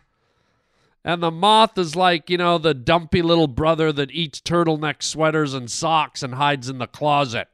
And 1.04 1.22
the 1.22 1.30
moth 1.30 1.78
is 1.78 1.94
like, 1.94 2.30
you 2.30 2.36
know, 2.36 2.58
the 2.58 2.74
dumpy 2.74 3.22
little 3.22 3.46
brother 3.46 3.92
that 3.92 4.10
eats 4.10 4.40
turtleneck 4.40 5.02
sweaters 5.02 5.54
and 5.54 5.70
socks 5.70 6.22
and 6.22 6.34
hides 6.34 6.68
in 6.68 6.78
the 6.78 6.88
closet. 6.88 7.48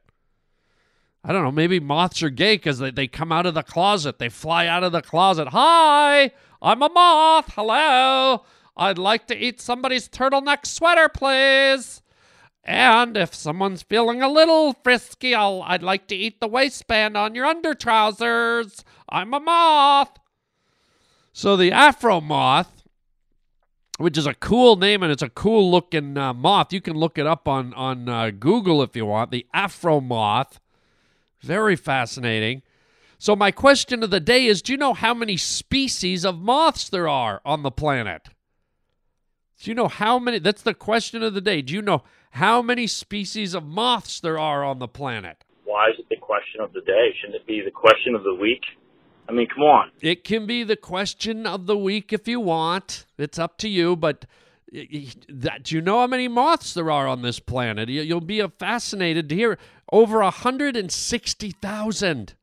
I 1.25 1.33
don't 1.33 1.45
know, 1.45 1.53
maybe 1.53 1.79
moths 1.79 2.23
are 2.23 2.31
gay 2.31 2.57
because 2.57 2.79
they, 2.81 2.91
they 2.91 3.07
come 3.07 3.31
out 3.31 3.47
of 3.47 3.55
the 3.55 3.63
closet. 3.63 4.19
They 4.19 4.29
fly 4.29 4.67
out 4.67 4.83
of 4.83 4.93
the 4.93 5.03
closet. 5.03 5.49
Hi, 5.49 6.33
I'm 6.61 6.83
a 6.83 6.89
moth. 6.89 7.53
Hello. 7.55 8.45
I'd 8.77 8.99
like 8.99 9.27
to 9.29 9.37
eat 9.37 9.61
somebody's 9.61 10.09
turtleneck 10.09 10.67
sweater, 10.67 11.09
please. 11.09 12.03
And 12.65 13.17
if 13.17 13.35
someone's 13.35 13.83
feeling 13.83 14.23
a 14.23 14.29
little 14.29 14.73
frisky, 14.85 15.35
I'll, 15.35 15.63
I'd 15.63 15.83
like 15.83 16.07
to 16.09 16.17
eat 16.17 16.41
the 16.41 16.49
waistband 16.49 17.17
on 17.17 17.35
your 17.35 17.45
under 17.45 17.75
trousers. 17.75 18.85
I'm 19.09 19.35
a 19.35 19.41
moth. 19.41 20.19
So 21.33 21.57
the 21.57 21.73
Afro 21.73 22.21
moth, 22.21 22.85
which 23.99 24.19
is 24.19 24.27
a 24.27 24.35
cool 24.35 24.77
name 24.77 25.03
and 25.03 25.11
it's 25.11 25.23
a 25.23 25.31
cool 25.31 25.71
looking 25.71 26.17
uh, 26.17 26.35
moth. 26.35 26.73
You 26.73 26.81
can 26.81 26.95
look 26.95 27.19
it 27.19 27.27
up 27.27 27.49
on 27.49 27.73
on 27.75 28.09
uh, 28.09 28.31
Google 28.31 28.83
if 28.83 28.95
you 28.95 29.07
want. 29.07 29.31
The 29.31 29.47
Afro 29.53 30.01
moth, 30.01 30.61
very 31.43 31.77
fascinating. 31.77 32.63
So 33.19 33.37
my 33.37 33.51
question 33.51 34.03
of 34.03 34.11
the 34.11 34.21
day 34.21 34.47
is: 34.47 34.63
Do 34.63 34.73
you 34.73 34.79
know 34.79 34.95
how 34.95 35.15
many 35.15 35.37
species 35.37 36.25
of 36.25 36.39
moths 36.39 36.89
there 36.89 37.09
are 37.09 37.41
on 37.45 37.63
the 37.63 37.71
planet? 37.71 38.29
Do 39.61 39.71
you 39.71 39.75
know 39.75 39.89
how 39.89 40.19
many? 40.19 40.39
That's 40.41 40.63
the 40.63 40.75
question 40.75 41.23
of 41.23 41.35
the 41.35 41.41
day. 41.41 41.63
Do 41.63 41.73
you 41.73 41.83
know 41.83 42.03
how 42.33 42.63
many 42.63 42.87
species 42.87 43.55
of 43.55 43.65
moths 43.65 44.19
there 44.19 44.39
are 44.39 44.65
on 44.65 44.81
the 44.81 44.89
planet? 44.89 45.45
Why 45.65 45.91
is 45.91 45.97
it 45.99 46.07
the 46.11 46.17
question 46.17 46.61
of 46.61 46.73
the 46.73 46.81
day? 46.81 47.15
Shouldn't 47.21 47.41
it 47.41 47.47
be 47.47 47.63
the 47.65 47.71
question 47.71 48.15
of 48.15 48.25
the 48.25 48.35
week? 48.35 48.63
I 49.29 49.33
mean, 49.33 49.47
come 49.47 49.63
on. 49.63 49.93
It 50.01 50.25
can 50.25 50.47
be 50.47 50.65
the 50.65 50.77
question 50.77 51.47
of 51.47 51.67
the 51.67 51.79
week 51.79 52.13
if 52.13 52.27
you 52.27 52.41
want. 52.41 53.07
It's 53.17 53.39
up 53.39 53.57
to 53.59 53.69
you, 53.69 53.95
but 53.95 54.27
that 55.29 55.65
do 55.65 55.75
you 55.75 55.83
know 55.83 56.01
how 56.01 56.07
many 56.07 56.29
moths 56.29 56.73
there 56.73 56.91
are 56.91 57.07
on 57.07 57.21
this 57.23 57.39
planet? 57.39 57.89
You'll 57.89 58.21
be 58.21 58.45
fascinated 58.59 59.29
to 59.29 59.35
hear 59.35 59.59
over 59.93 60.21
160,000. 60.21 62.35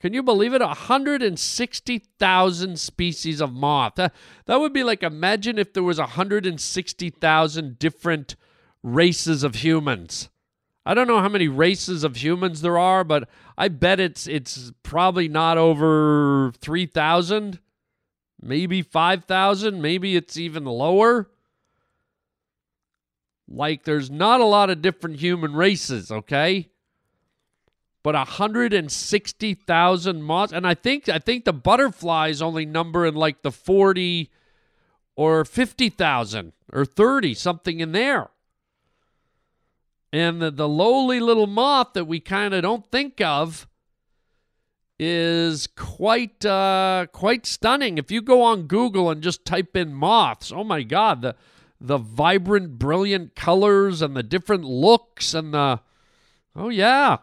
Can 0.00 0.12
you 0.12 0.22
believe 0.22 0.52
it? 0.52 0.60
160,000 0.60 2.80
species 2.80 3.40
of 3.40 3.52
moth. 3.52 3.94
That, 3.94 4.12
would 4.48 4.72
be 4.72 4.82
like 4.82 5.04
imagine 5.04 5.58
if 5.58 5.72
there 5.72 5.84
was 5.84 5.98
160,000 5.98 7.78
different 7.78 8.36
races 8.82 9.44
of 9.44 9.54
humans. 9.56 10.30
I 10.84 10.94
don't 10.94 11.06
know 11.06 11.20
how 11.20 11.28
many 11.28 11.46
races 11.46 12.02
of 12.02 12.16
humans 12.16 12.60
there 12.60 12.76
are, 12.76 13.04
but 13.04 13.28
I 13.56 13.68
bet 13.68 14.00
it's 14.00 14.26
it's 14.26 14.72
probably 14.82 15.28
not 15.28 15.56
over 15.56 16.52
3,000, 16.58 17.60
maybe 18.42 18.82
5,000, 18.82 19.80
maybe 19.80 20.16
it's 20.16 20.36
even 20.36 20.64
lower. 20.64 21.30
Like 23.48 23.84
there's 23.84 24.10
not 24.10 24.40
a 24.40 24.46
lot 24.46 24.70
of 24.70 24.82
different 24.82 25.20
human 25.20 25.54
races, 25.54 26.10
okay? 26.10 26.68
but 28.02 28.14
160,000 28.14 30.22
moths 30.22 30.52
and 30.52 30.66
I 30.66 30.74
think 30.74 31.08
I 31.08 31.18
think 31.18 31.44
the 31.44 31.52
butterflies 31.52 32.42
only 32.42 32.66
number 32.66 33.06
in 33.06 33.14
like 33.14 33.42
the 33.42 33.52
40 33.52 34.28
or 35.14 35.44
50,000 35.44 36.52
or 36.72 36.84
30 36.84 37.34
something 37.34 37.78
in 37.80 37.92
there. 37.92 38.30
And 40.12 40.42
the, 40.42 40.50
the 40.50 40.68
lowly 40.68 41.20
little 41.20 41.46
moth 41.46 41.92
that 41.94 42.06
we 42.06 42.18
kind 42.20 42.54
of 42.54 42.62
don't 42.62 42.90
think 42.90 43.20
of 43.20 43.68
is 45.04 45.66
quite 45.66 46.44
uh, 46.44 47.06
quite 47.12 47.44
stunning. 47.44 47.98
If 47.98 48.12
you 48.12 48.22
go 48.22 48.40
on 48.40 48.68
Google 48.68 49.10
and 49.10 49.20
just 49.20 49.44
type 49.44 49.76
in 49.76 49.92
moths, 49.92 50.52
oh 50.52 50.62
my 50.62 50.84
god, 50.84 51.22
the 51.22 51.34
the 51.80 51.98
vibrant, 51.98 52.78
brilliant 52.78 53.34
colors 53.34 54.00
and 54.00 54.16
the 54.16 54.22
different 54.22 54.62
looks 54.62 55.34
and 55.34 55.52
the 55.52 55.80
oh 56.54 56.68
yeah, 56.68 57.16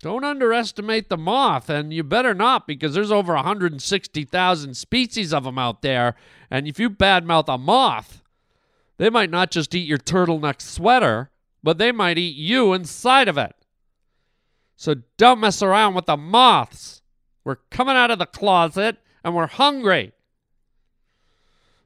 don't 0.00 0.22
underestimate 0.22 1.08
the 1.08 1.16
moth, 1.16 1.70
and 1.70 1.94
you 1.94 2.02
better 2.02 2.34
not 2.34 2.66
because 2.66 2.92
there's 2.92 3.10
over 3.10 3.34
160,000 3.34 4.76
species 4.76 5.32
of 5.32 5.44
them 5.44 5.58
out 5.58 5.80
there. 5.80 6.14
And 6.50 6.68
if 6.68 6.78
you 6.78 6.90
badmouth 6.90 7.48
a 7.48 7.56
moth, 7.56 8.22
they 8.98 9.08
might 9.08 9.30
not 9.30 9.50
just 9.50 9.74
eat 9.74 9.88
your 9.88 9.96
turtleneck 9.96 10.60
sweater, 10.60 11.30
but 11.62 11.78
they 11.78 11.90
might 11.90 12.18
eat 12.18 12.36
you 12.36 12.74
inside 12.74 13.28
of 13.28 13.38
it. 13.38 13.54
So 14.76 14.96
don't 15.16 15.40
mess 15.40 15.62
around 15.62 15.94
with 15.94 16.06
the 16.06 16.16
moths. 16.16 17.02
We're 17.44 17.56
coming 17.70 17.96
out 17.96 18.10
of 18.10 18.18
the 18.18 18.26
closet 18.26 18.98
and 19.24 19.34
we're 19.34 19.46
hungry. 19.46 20.12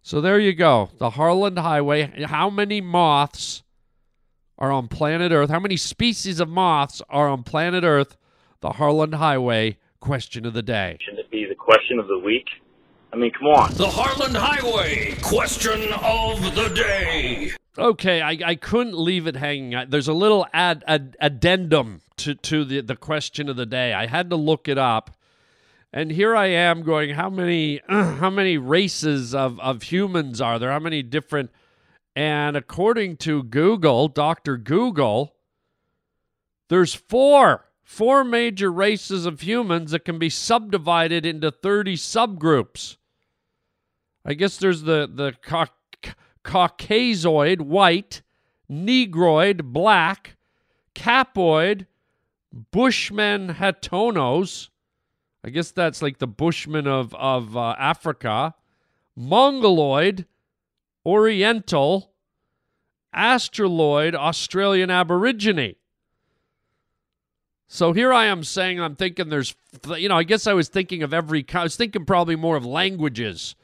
So 0.03 0.21
there 0.21 0.39
you 0.39 0.55
go. 0.55 0.91
The 0.99 1.11
Harland 1.11 1.59
Highway. 1.59 2.25
How 2.27 2.49
many 2.49 2.81
moths 2.81 3.63
are 4.59 4.71
on 4.71 4.89
planet 4.89 5.33
Earth? 5.33 5.51
How 5.51 5.61
many 5.61 5.77
species 5.77 6.41
of 6.41 6.49
moths 6.49 7.03
are 7.09 7.29
on 7.29 7.43
planet 7.43 7.85
Earth? 7.85 8.17
The 8.61 8.71
Harland 8.71 9.17
Highway 9.17 9.79
question 10.01 10.47
of 10.47 10.55
the 10.55 10.63
day. 10.63 10.99
Shouldn't 11.01 11.21
it 11.21 11.31
be 11.31 11.45
the 11.47 11.55
question 11.55 11.99
of 11.99 12.07
the 12.07 12.19
week? 12.19 12.47
I 13.13 13.17
mean, 13.17 13.33
come 13.33 13.49
on. 13.49 13.75
The 13.75 13.89
Harland 13.89 14.37
Highway 14.37 15.17
question 15.23 15.93
of 15.93 16.55
the 16.55 16.69
day. 16.69 17.53
Okay, 17.79 18.21
I, 18.23 18.39
I 18.45 18.55
couldn't 18.55 18.97
leave 18.97 19.27
it 19.27 19.37
hanging. 19.37 19.89
There's 19.89 20.09
a 20.09 20.15
little 20.15 20.47
ad, 20.53 20.85
ad, 20.87 21.17
addendum 21.21 22.01
to, 22.19 22.35
to 22.35 22.65
the, 22.65 22.81
the 22.81 22.97
question 22.97 23.49
of 23.49 23.57
the 23.57 23.67
day. 23.67 23.93
I 23.93 24.07
had 24.07 24.31
to 24.31 24.37
look 24.37 24.69
it 24.69 24.79
up. 24.79 25.17
And 25.93 26.11
here 26.11 26.37
I 26.37 26.47
am 26.47 26.83
going, 26.83 27.15
how 27.15 27.31
many 27.31 27.81
how 27.89 28.31
many 28.31 28.59
races 28.59 29.35
of, 29.35 29.59
of 29.61 29.85
humans 29.85 30.41
are 30.41 30.59
there? 30.59 30.71
How 30.71 30.79
many 30.79 31.03
different 31.03 31.51
and 32.17 32.57
according 32.57 33.19
to 33.19 33.43
Google, 33.43 34.09
Dr. 34.09 34.57
Google, 34.57 35.35
there's 36.69 36.95
four, 36.95 37.67
four 37.85 38.25
major 38.25 38.73
races 38.73 39.27
of 39.27 39.43
humans 39.43 39.91
that 39.91 40.07
can 40.07 40.19
be 40.19 40.31
subdivided 40.31 41.27
into 41.27 41.51
30 41.51 41.97
subgroups. 41.97 42.97
I 44.25 44.33
guess 44.33 44.57
there's 44.57 44.83
the, 44.83 45.09
the 45.13 45.35
ca- 45.43 45.67
Caucasoid, 46.43 47.61
white, 47.61 48.23
Negroid, 48.69 49.65
black, 49.65 50.37
Capoid, 50.95 51.87
Bushman 52.57 53.55
Hatonos. 53.55 54.69
I 55.45 55.51
guess 55.51 55.71
that's 55.71 56.03
like 56.03 56.19
the 56.19 56.27
Bushmen 56.27 56.87
of, 56.87 57.15
of 57.15 57.57
uh, 57.57 57.77
Africa. 57.79 58.55
Mongoloid, 59.15 60.27
Oriental, 61.05 62.13
Australoid, 63.15 64.15
Australian 64.15 64.91
Aborigine. 64.91 65.77
So 67.69 67.93
here 67.93 68.13
I 68.13 68.27
am 68.27 68.45
saying, 68.45 68.81
I'm 68.81 68.95
thinking 68.95 69.29
there's, 69.29 69.55
you 69.97 70.09
know, 70.09 70.17
I 70.17 70.23
guess 70.23 70.47
I 70.47 70.53
was 70.53 70.69
thinking 70.69 71.03
of 71.03 71.13
every, 71.13 71.45
I 71.53 71.63
was 71.63 71.77
thinking 71.77 72.05
probably 72.05 72.37
more 72.37 72.57
of 72.57 72.65
languages 72.65 73.57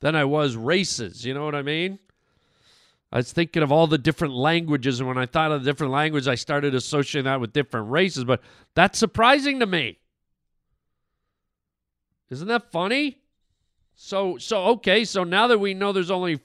than 0.00 0.16
I 0.16 0.24
was 0.24 0.56
races. 0.56 1.24
You 1.24 1.34
know 1.34 1.44
what 1.44 1.54
I 1.54 1.62
mean? 1.62 1.98
I 3.12 3.18
was 3.18 3.32
thinking 3.32 3.62
of 3.62 3.72
all 3.72 3.86
the 3.86 3.98
different 3.98 4.34
languages, 4.34 5.00
and 5.00 5.08
when 5.08 5.18
I 5.18 5.26
thought 5.26 5.50
of 5.50 5.64
the 5.64 5.70
different 5.70 5.92
languages, 5.92 6.28
I 6.28 6.36
started 6.36 6.74
associating 6.74 7.24
that 7.24 7.40
with 7.40 7.52
different 7.52 7.90
races. 7.90 8.24
But 8.24 8.40
that's 8.74 8.98
surprising 8.98 9.58
to 9.60 9.66
me. 9.66 9.98
Isn't 12.30 12.46
that 12.46 12.70
funny? 12.70 13.18
So, 13.96 14.38
so 14.38 14.64
okay. 14.66 15.04
So 15.04 15.24
now 15.24 15.48
that 15.48 15.58
we 15.58 15.74
know 15.74 15.92
there's 15.92 16.10
only 16.10 16.40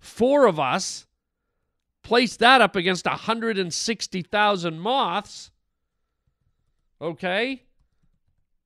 four 0.00 0.46
of 0.46 0.58
us, 0.58 1.06
place 2.02 2.36
that 2.38 2.60
up 2.60 2.74
against 2.74 3.06
160,000 3.06 4.80
moths. 4.80 5.52
Okay? 7.00 7.62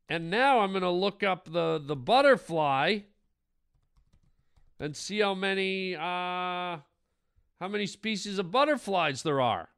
And 0.09 0.31
now 0.31 0.61
I'm 0.61 0.71
going 0.71 0.83
to 0.83 0.91
look 0.91 1.23
up 1.23 1.51
the, 1.53 1.83
the 1.85 1.97
butterfly 1.97 3.01
and 4.81 4.97
see 4.97 5.21
how 5.21 5.35
many 5.35 5.97
uh, 5.97 6.79
how 7.61 7.69
many 7.69 7.87
species 7.87 8.39
of 8.39 8.51
butterflies 8.51 9.23
there 9.23 9.41
are. 9.41 9.69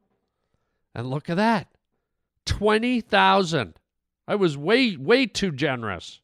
And 0.93 1.09
look 1.09 1.29
at 1.29 1.37
that. 1.37 1.67
20,000. 2.45 3.79
I 4.27 4.35
was 4.35 4.57
way 4.57 4.95
way 4.95 5.25
too 5.25 5.51
generous. 5.51 6.21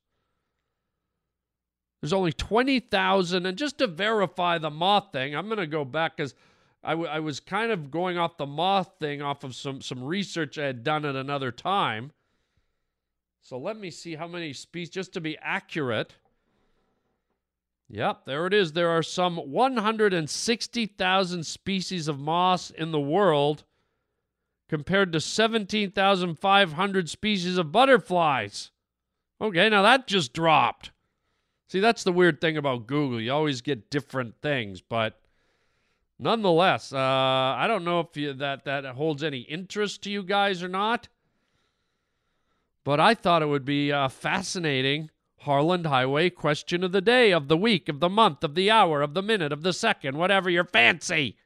There's 2.02 2.14
only 2.14 2.34
20,000. 2.34 3.46
And 3.46 3.58
just 3.58 3.80
to 3.80 3.88
verify 3.88 4.58
the 4.58 4.70
moth 4.70 5.12
thing, 5.12 5.36
I'm 5.36 5.48
going 5.48 5.58
to 5.58 5.68
go 5.68 5.84
back 5.84 6.18
because 6.18 6.36
I, 6.84 6.92
w- 6.92 7.10
I 7.10 7.20
was 7.20 7.40
kind 7.40 7.72
of 7.72 7.90
going 7.90 8.18
off 8.18 8.38
the 8.38 8.46
moth 8.46 8.92
thing 9.00 9.24
off 9.24 9.44
of 9.44 9.56
some, 9.56 9.82
some 9.82 10.04
research 10.04 10.60
I 10.60 10.66
had 10.66 10.84
done 10.84 11.04
at 11.04 11.16
another 11.16 11.52
time. 11.52 12.12
So 13.42 13.58
let 13.58 13.78
me 13.78 13.90
see 13.90 14.16
how 14.16 14.28
many 14.28 14.54
species, 14.54 14.92
just 14.92 15.14
to 15.14 15.22
be 15.22 15.38
accurate. 15.42 16.14
Yep, 17.90 18.26
there 18.26 18.48
it 18.48 18.54
is. 18.54 18.74
There 18.74 18.90
are 18.90 19.04
some 19.04 19.38
160,000 19.38 21.46
species 21.46 22.08
of 22.08 22.20
moss 22.20 22.72
in 22.72 22.92
the 22.92 23.00
world 23.00 23.64
compared 24.68 25.14
to 25.14 25.20
17,500 25.20 27.10
species 27.10 27.58
of 27.58 27.72
butterflies. 27.72 28.72
Okay, 29.40 29.70
now 29.70 29.84
that 29.84 30.08
just 30.08 30.34
dropped. 30.34 30.92
See, 31.68 31.80
that's 31.80 32.04
the 32.04 32.12
weird 32.12 32.42
thing 32.42 32.58
about 32.58 32.88
Google. 32.88 33.22
You 33.22 33.32
always 33.32 33.62
get 33.62 33.90
different 33.90 34.36
things, 34.42 34.82
but 34.82 35.20
nonetheless, 36.18 36.94
uh, 36.94 36.98
I 36.98 37.66
don't 37.68 37.84
know 37.84 38.00
if 38.00 38.18
you, 38.18 38.34
that 38.34 38.66
that 38.66 38.86
holds 38.86 39.24
any 39.24 39.42
interest 39.42 40.04
to 40.04 40.10
you 40.10 40.24
guys 40.24 40.64
or 40.64 40.68
not. 40.68 41.08
But 42.84 43.00
I 43.00 43.16
thought 43.16 43.42
it 43.42 43.48
would 43.48 43.66
be 43.66 43.92
uh, 43.92 44.10
fascinating. 44.10 45.10
Harland 45.46 45.86
Highway 45.86 46.30
question 46.30 46.84
of 46.84 46.92
the 46.92 47.02
day, 47.02 47.32
of 47.32 47.48
the 47.48 47.58
week, 47.58 47.88
of 47.90 48.00
the 48.00 48.10
month, 48.10 48.44
of 48.44 48.56
the 48.56 48.70
hour, 48.70 49.02
of 49.02 49.14
the 49.14 49.22
minute, 49.22 49.52
of 49.52 49.64
the 49.64 49.74
second, 49.74 50.18
whatever 50.18 50.50
your 50.50 50.66
fancy. 50.66 51.38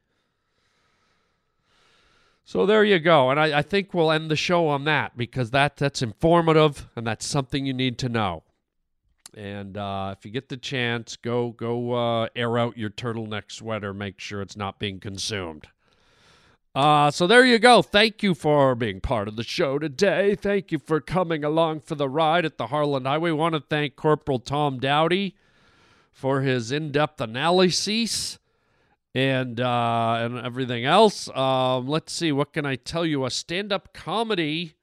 So 2.43 2.66
there 2.66 2.84
you 2.84 2.97
go. 2.97 3.30
And 3.30 3.39
I, 3.39 3.60
I 3.60 3.62
think 3.62 3.93
we'll 3.93 4.12
end 4.12 4.32
the 4.32 4.36
show 4.36 4.68
on 4.68 4.86
that 4.86 5.16
because 5.16 5.52
that 5.52 5.78
that's 5.78 6.02
informative 6.02 6.88
and 6.95 7.06
that's 7.06 7.26
something 7.26 7.66
you 7.66 7.74
need 7.74 8.00
to 8.00 8.10
know. 8.10 8.43
And 9.36 9.78
uh, 9.78 10.16
if 10.18 10.26
you 10.26 10.32
get 10.32 10.50
the 10.50 10.58
chance, 10.58 11.16
go 11.16 11.52
go 11.52 11.93
uh, 11.93 12.28
air 12.36 12.58
out 12.58 12.78
your 12.78 12.89
turtleneck 12.89 13.52
sweater. 13.52 13.93
Make 13.93 14.20
sure 14.20 14.41
it's 14.41 14.58
not 14.58 14.80
being 14.80 15.00
consumed. 15.00 15.68
Uh, 16.76 17.09
so 17.09 17.26
there 17.26 17.43
you 17.43 17.57
go. 17.57 17.82
Thank 17.82 18.22
you 18.22 18.36
for 18.36 18.76
being 18.76 19.01
part 19.01 19.28
of 19.28 19.36
the 19.36 19.43
show 19.43 19.80
today. 19.80 20.36
Thank 20.36 20.72
you 20.72 20.78
for 20.78 21.01
coming 21.01 21.43
along 21.43 21.82
for 21.82 21.95
the 21.95 22.07
ride 22.07 22.45
at 22.45 22.57
the 22.57 22.67
Harland 22.67 23.07
Highway. 23.07 23.32
We 23.32 23.38
want 23.38 23.55
to 23.55 23.59
thank 23.59 23.95
Corporal 23.95 24.39
Tom 24.39 24.80
Dowdy 24.80 25.36
for 26.11 26.41
his 26.41 26.72
in-depth 26.72 27.20
analysis 27.22 28.38
and 29.15 29.59
uh, 29.59 30.17
and 30.20 30.38
everything 30.38 30.86
else. 30.86 31.28
Um, 31.36 31.88
let's 31.88 32.13
see, 32.13 32.32
what 32.32 32.53
can 32.53 32.65
I 32.65 32.76
tell 32.76 33.05
you? 33.05 33.26
A 33.26 33.32
stand-up 33.32 33.91
comedy. 33.91 34.76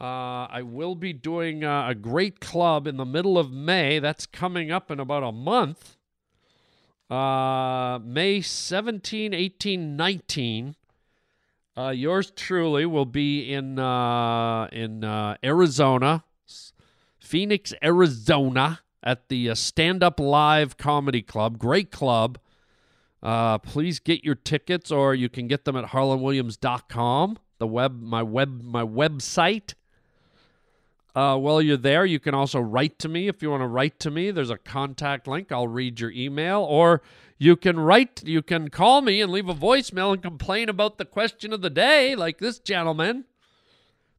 Uh, 0.00 0.46
I 0.50 0.62
will 0.62 0.94
be 0.94 1.12
doing 1.12 1.64
uh, 1.64 1.88
a 1.88 1.94
great 1.94 2.40
club 2.40 2.86
in 2.86 2.96
the 2.96 3.04
middle 3.04 3.38
of 3.38 3.52
May. 3.52 3.98
That's 3.98 4.24
coming 4.26 4.70
up 4.70 4.90
in 4.90 5.00
about 5.00 5.22
a 5.22 5.32
month. 5.32 5.95
Uh, 7.08 8.00
May 8.02 8.40
17, 8.40 9.32
18, 9.32 9.96
19. 9.96 10.76
Uh, 11.78 11.90
yours 11.90 12.32
truly 12.34 12.86
will 12.86 13.04
be 13.04 13.52
in 13.52 13.78
uh, 13.78 14.66
in 14.72 15.04
uh, 15.04 15.36
Arizona, 15.44 16.24
Phoenix, 17.20 17.74
Arizona, 17.82 18.80
at 19.02 19.28
the 19.28 19.50
uh, 19.50 19.54
Stand 19.54 20.02
Up 20.02 20.18
Live 20.18 20.76
Comedy 20.76 21.22
Club. 21.22 21.58
Great 21.58 21.90
club. 21.90 22.38
Uh, 23.22 23.58
please 23.58 23.98
get 23.98 24.24
your 24.24 24.34
tickets, 24.34 24.90
or 24.90 25.14
you 25.14 25.28
can 25.28 25.46
get 25.46 25.64
them 25.64 25.76
at 25.76 25.86
harlanwilliams.com, 25.86 27.38
the 27.58 27.66
web, 27.66 28.00
my 28.00 28.22
web, 28.22 28.62
my 28.62 28.82
website. 28.82 29.74
Uh, 31.16 31.34
while 31.34 31.62
you're 31.62 31.78
there, 31.78 32.04
you 32.04 32.20
can 32.20 32.34
also 32.34 32.60
write 32.60 32.98
to 32.98 33.08
me 33.08 33.26
if 33.26 33.40
you 33.40 33.50
want 33.50 33.62
to 33.62 33.66
write 33.66 33.98
to 33.98 34.10
me. 34.10 34.30
There's 34.30 34.50
a 34.50 34.58
contact 34.58 35.26
link. 35.26 35.50
I'll 35.50 35.66
read 35.66 35.98
your 35.98 36.10
email, 36.10 36.60
or 36.60 37.00
you 37.38 37.56
can 37.56 37.80
write, 37.80 38.22
you 38.22 38.42
can 38.42 38.68
call 38.68 39.00
me 39.00 39.22
and 39.22 39.32
leave 39.32 39.48
a 39.48 39.54
voicemail 39.54 40.12
and 40.12 40.22
complain 40.22 40.68
about 40.68 40.98
the 40.98 41.06
question 41.06 41.54
of 41.54 41.62
the 41.62 41.70
day, 41.70 42.14
like 42.14 42.36
this 42.36 42.58
gentleman. 42.58 43.24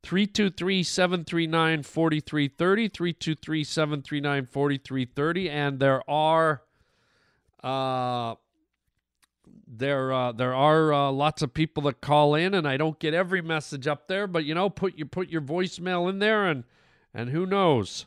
323 0.02 0.82
739 0.82 1.84
4330. 1.84 2.88
323 2.88 3.64
739 3.64 4.46
4330. 4.48 5.50
And 5.52 5.80
there 5.80 6.10
are. 6.10 6.64
Uh, 7.64 8.36
there 9.68 10.14
uh, 10.14 10.32
there 10.32 10.56
are 10.56 10.94
uh, 10.94 11.12
lots 11.12 11.42
of 11.42 11.54
people 11.54 11.84
that 11.84 12.00
call 12.00 12.34
in, 12.34 12.54
and 12.54 12.68
I 12.68 12.78
don't 12.78 12.98
get 13.00 13.14
every 13.14 13.42
message 13.42 13.86
up 13.86 14.08
there. 14.08 14.26
But 14.26 14.46
you 14.46 14.56
know, 14.56 14.70
put 14.70 14.98
you 14.98 15.06
put 15.06 15.30
your 15.30 15.42
voicemail 15.42 16.10
in 16.10 16.20
there, 16.20 16.46
and 16.46 16.64
and 17.14 17.30
who 17.30 17.46
knows? 17.46 18.06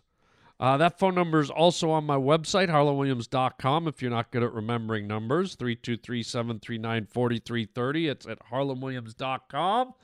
Uh, 0.59 0.77
that 0.77 0.99
phone 0.99 1.15
number 1.15 1.41
is 1.41 1.51
also 1.51 1.91
on 1.91 2.05
my 2.05 2.17
website, 2.17 2.69
harlanwilliams.com. 2.69 3.89
If 3.89 4.03
you're 4.03 4.11
not 4.11 4.31
good 4.31 4.43
at 4.43 4.53
remembering 4.53 5.07
numbers, 5.07 5.55
323 5.55 6.23
739 6.23 7.07
4330. 7.07 8.09
It's 8.09 8.27
at 8.27 8.39
harlanwilliams.com. 8.51 9.95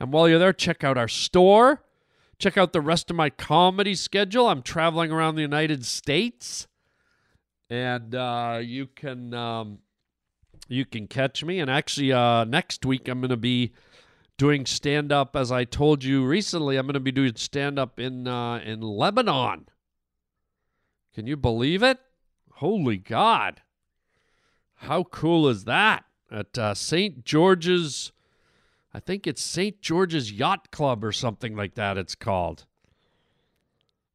And 0.00 0.12
while 0.12 0.28
you're 0.28 0.40
there, 0.40 0.52
check 0.52 0.82
out 0.82 0.98
our 0.98 1.06
store. 1.06 1.84
Check 2.38 2.58
out 2.58 2.72
the 2.72 2.80
rest 2.80 3.10
of 3.10 3.16
my 3.16 3.30
comedy 3.30 3.94
schedule. 3.94 4.48
I'm 4.48 4.62
traveling 4.62 5.12
around 5.12 5.36
the 5.36 5.42
United 5.42 5.86
States. 5.86 6.66
And 7.70 8.14
uh, 8.14 8.58
you 8.60 8.88
can. 8.88 9.32
Um, 9.32 9.78
you 10.68 10.84
can 10.84 11.06
catch 11.06 11.44
me. 11.44 11.60
And 11.60 11.70
actually, 11.70 12.12
uh, 12.12 12.44
next 12.44 12.84
week 12.84 13.08
I'm 13.08 13.20
going 13.20 13.30
to 13.30 13.36
be 13.36 13.72
doing 14.36 14.66
stand 14.66 15.12
up. 15.12 15.36
As 15.36 15.52
I 15.52 15.64
told 15.64 16.04
you 16.04 16.24
recently, 16.24 16.76
I'm 16.76 16.86
going 16.86 16.94
to 16.94 17.00
be 17.00 17.12
doing 17.12 17.36
stand 17.36 17.78
up 17.78 17.98
in 17.98 18.26
uh, 18.26 18.58
in 18.58 18.80
Lebanon. 18.80 19.68
Can 21.14 21.26
you 21.26 21.36
believe 21.36 21.82
it? 21.82 21.98
Holy 22.54 22.96
God! 22.96 23.62
How 24.74 25.04
cool 25.04 25.48
is 25.48 25.64
that? 25.64 26.04
At 26.30 26.56
uh, 26.56 26.74
St. 26.74 27.24
George's, 27.24 28.12
I 28.94 29.00
think 29.00 29.26
it's 29.26 29.42
St. 29.42 29.80
George's 29.82 30.32
Yacht 30.32 30.70
Club 30.70 31.04
or 31.04 31.12
something 31.12 31.54
like 31.54 31.74
that. 31.74 31.98
It's 31.98 32.14
called. 32.14 32.64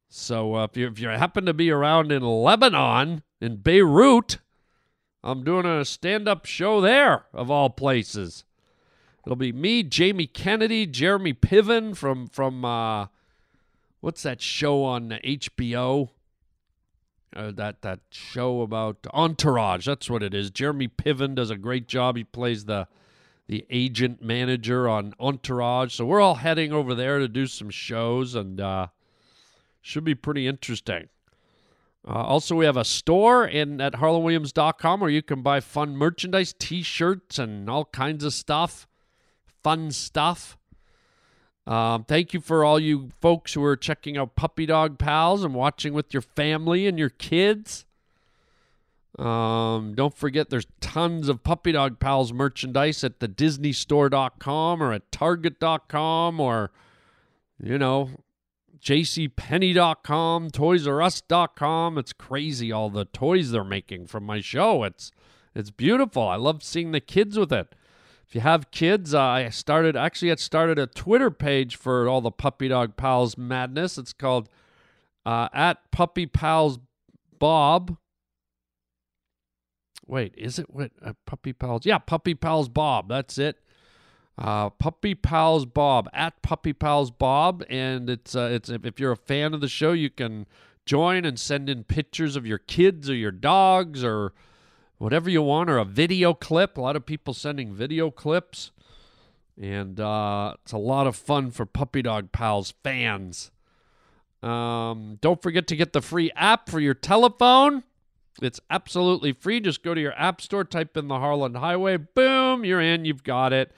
So 0.08 0.56
uh, 0.56 0.64
if 0.64 0.76
you 0.76 0.88
if 0.88 0.98
you 0.98 1.08
happen 1.08 1.46
to 1.46 1.54
be 1.54 1.70
around 1.70 2.10
in 2.10 2.22
Lebanon 2.22 3.22
in 3.40 3.56
Beirut 3.56 4.38
I'm 5.22 5.42
doing 5.42 5.66
a 5.66 5.84
stand 5.84 6.28
up 6.28 6.46
show 6.46 6.80
there, 6.80 7.26
of 7.32 7.50
all 7.50 7.70
places. 7.70 8.44
It'll 9.28 9.36
be 9.36 9.52
me, 9.52 9.82
Jamie 9.82 10.26
Kennedy, 10.26 10.86
Jeremy 10.86 11.34
Piven 11.34 11.94
from, 11.94 12.28
from 12.28 12.64
uh, 12.64 13.08
what's 14.00 14.22
that 14.22 14.40
show 14.40 14.84
on 14.84 15.10
HBO? 15.22 16.08
Uh, 17.36 17.50
that 17.50 17.82
that 17.82 18.00
show 18.10 18.62
about 18.62 19.06
Entourage. 19.12 19.84
That's 19.84 20.08
what 20.08 20.22
it 20.22 20.32
is. 20.32 20.50
Jeremy 20.50 20.88
Piven 20.88 21.34
does 21.34 21.50
a 21.50 21.58
great 21.58 21.86
job. 21.86 22.16
He 22.16 22.24
plays 22.24 22.64
the 22.64 22.88
the 23.48 23.66
agent 23.68 24.22
manager 24.22 24.88
on 24.88 25.12
Entourage. 25.20 25.92
So 25.92 26.06
we're 26.06 26.22
all 26.22 26.36
heading 26.36 26.72
over 26.72 26.94
there 26.94 27.18
to 27.18 27.28
do 27.28 27.46
some 27.46 27.68
shows, 27.68 28.34
and 28.34 28.58
uh, 28.58 28.86
should 29.82 30.04
be 30.04 30.14
pretty 30.14 30.46
interesting. 30.46 31.10
Uh, 32.08 32.12
also, 32.12 32.54
we 32.54 32.64
have 32.64 32.78
a 32.78 32.84
store 32.84 33.44
in 33.46 33.78
at 33.82 33.92
harlanwilliams.com 33.92 35.00
where 35.00 35.10
you 35.10 35.20
can 35.20 35.42
buy 35.42 35.60
fun 35.60 35.98
merchandise, 35.98 36.54
T-shirts, 36.58 37.38
and 37.38 37.68
all 37.68 37.84
kinds 37.84 38.24
of 38.24 38.32
stuff, 38.32 38.86
fun 39.62 39.90
stuff. 39.90 40.56
Um, 41.66 42.04
thank 42.04 42.32
you 42.32 42.40
for 42.40 42.64
all 42.64 42.80
you 42.80 43.10
folks 43.20 43.52
who 43.52 43.62
are 43.62 43.76
checking 43.76 44.16
out 44.16 44.36
Puppy 44.36 44.64
Dog 44.64 44.98
Pals 44.98 45.44
and 45.44 45.54
watching 45.54 45.92
with 45.92 46.14
your 46.14 46.22
family 46.22 46.86
and 46.86 46.98
your 46.98 47.10
kids. 47.10 47.84
Um, 49.18 49.94
don't 49.94 50.16
forget, 50.16 50.48
there's 50.48 50.66
tons 50.80 51.28
of 51.28 51.42
Puppy 51.42 51.72
Dog 51.72 51.98
Pals 51.98 52.32
merchandise 52.32 53.04
at 53.04 53.20
the 53.20 53.28
DisneyStore.com 53.28 54.82
or 54.82 54.92
at 54.92 55.10
Target.com 55.12 56.40
or, 56.40 56.70
you 57.62 57.76
know, 57.76 58.10
jcpenney.com, 58.80 60.50
toysrus.com. 60.50 61.98
It's 61.98 62.12
crazy 62.12 62.72
all 62.72 62.90
the 62.90 63.04
toys 63.06 63.50
they're 63.50 63.64
making 63.64 64.06
from 64.06 64.24
my 64.24 64.40
show. 64.40 64.84
It's 64.84 65.10
it's 65.54 65.70
beautiful. 65.70 66.22
I 66.28 66.36
love 66.36 66.62
seeing 66.62 66.92
the 66.92 67.00
kids 67.00 67.38
with 67.38 67.52
it. 67.52 67.74
If 68.28 68.34
you 68.34 68.42
have 68.42 68.70
kids, 68.70 69.14
uh, 69.14 69.22
I 69.22 69.48
started 69.48 69.96
actually 69.96 70.30
I 70.30 70.34
started 70.34 70.78
a 70.78 70.86
Twitter 70.86 71.30
page 71.30 71.76
for 71.76 72.08
all 72.08 72.20
the 72.20 72.30
Puppy 72.30 72.68
Dog 72.68 72.94
Pals 72.94 73.38
madness. 73.38 73.96
It's 73.96 74.12
called 74.12 74.50
uh, 75.24 75.48
at 75.54 75.90
Puppy 75.92 76.26
Pals 76.26 76.78
Bob. 77.38 77.96
Wait, 80.06 80.34
is 80.36 80.58
it 80.58 80.68
what 80.68 80.90
uh, 81.02 81.14
Puppy 81.26 81.54
Pals? 81.54 81.86
Yeah, 81.86 81.96
Puppy 81.96 82.34
Pals 82.34 82.68
Bob. 82.68 83.08
That's 83.08 83.38
it. 83.38 83.56
Uh, 84.36 84.68
Puppy 84.70 85.14
Pals 85.14 85.64
Bob 85.64 86.10
at 86.12 86.42
Puppy 86.42 86.74
Pals 86.74 87.10
Bob, 87.10 87.64
and 87.70 88.10
it's 88.10 88.36
uh, 88.36 88.50
it's 88.52 88.68
if 88.68 89.00
you're 89.00 89.12
a 89.12 89.16
fan 89.16 89.54
of 89.54 89.62
the 89.62 89.68
show, 89.68 89.92
you 89.92 90.10
can 90.10 90.46
join 90.84 91.24
and 91.24 91.40
send 91.40 91.70
in 91.70 91.82
pictures 91.82 92.36
of 92.36 92.46
your 92.46 92.58
kids 92.58 93.08
or 93.08 93.14
your 93.14 93.30
dogs 93.30 94.04
or 94.04 94.34
whatever 94.98 95.30
you 95.30 95.42
want, 95.42 95.70
or 95.70 95.78
a 95.78 95.84
video 95.84 96.34
clip. 96.34 96.76
A 96.76 96.80
lot 96.80 96.96
of 96.96 97.06
people 97.06 97.34
sending 97.34 97.72
video 97.72 98.10
clips, 98.10 98.70
and 99.60 99.98
uh, 99.98 100.54
it's 100.62 100.72
a 100.72 100.78
lot 100.78 101.06
of 101.06 101.16
fun 101.16 101.50
for 101.50 101.66
Puppy 101.66 102.02
Dog 102.02 102.32
Pals 102.32 102.74
fans. 102.82 103.50
Um, 104.42 105.18
don't 105.20 105.42
forget 105.42 105.66
to 105.68 105.76
get 105.76 105.92
the 105.92 106.00
free 106.00 106.30
app 106.36 106.68
for 106.68 106.80
your 106.80 106.94
telephone. 106.94 107.82
It's 108.40 108.60
absolutely 108.70 109.32
free. 109.32 109.60
Just 109.60 109.82
go 109.82 109.94
to 109.94 110.00
your 110.00 110.12
app 110.12 110.40
store, 110.40 110.64
type 110.64 110.96
in 110.96 111.08
the 111.08 111.18
Harland 111.18 111.56
Highway, 111.56 111.96
boom, 111.96 112.64
you're 112.64 112.80
in, 112.80 113.04
you've 113.04 113.24
got 113.24 113.52
it. 113.52 113.72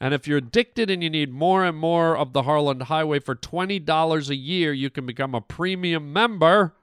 And 0.00 0.12
if 0.12 0.26
you're 0.26 0.38
addicted 0.38 0.90
and 0.90 1.02
you 1.02 1.08
need 1.08 1.32
more 1.32 1.64
and 1.64 1.78
more 1.78 2.16
of 2.16 2.32
the 2.32 2.42
Harland 2.42 2.84
Highway 2.84 3.20
for 3.20 3.36
$20 3.36 4.28
a 4.28 4.34
year, 4.34 4.72
you 4.72 4.90
can 4.90 5.06
become 5.06 5.34
a 5.34 5.40
premium 5.40 6.12
member. 6.12 6.74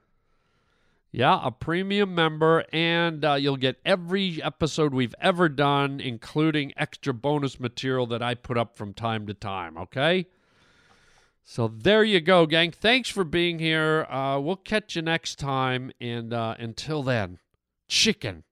Yeah, 1.12 1.40
a 1.42 1.50
premium 1.50 2.14
member, 2.14 2.64
and 2.72 3.24
uh, 3.24 3.34
you'll 3.34 3.56
get 3.56 3.80
every 3.84 4.40
episode 4.42 4.94
we've 4.94 5.14
ever 5.20 5.48
done, 5.48 5.98
including 5.98 6.72
extra 6.76 7.12
bonus 7.12 7.58
material 7.58 8.06
that 8.06 8.22
I 8.22 8.34
put 8.34 8.56
up 8.56 8.76
from 8.76 8.94
time 8.94 9.26
to 9.26 9.34
time, 9.34 9.76
okay? 9.76 10.26
So 11.42 11.66
there 11.66 12.04
you 12.04 12.20
go, 12.20 12.46
gang. 12.46 12.70
Thanks 12.70 13.08
for 13.08 13.24
being 13.24 13.58
here. 13.58 14.04
Uh, 14.04 14.38
we'll 14.38 14.54
catch 14.54 14.94
you 14.94 15.02
next 15.02 15.40
time, 15.40 15.90
and 16.00 16.32
uh, 16.32 16.54
until 16.58 17.02
then, 17.02 17.38
chicken, 17.88 18.44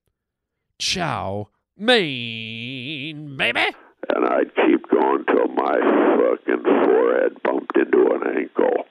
chow, 0.78 1.50
mein, 1.76 3.36
baby 3.36 3.66
and 4.08 4.24
I'd 4.24 4.54
keep 4.54 4.88
going 4.88 5.24
till 5.26 5.48
my 5.48 5.74
fucking 5.74 6.62
forehead 6.64 7.42
bumped 7.42 7.76
into 7.76 8.10
an 8.12 8.36
angle. 8.36 8.86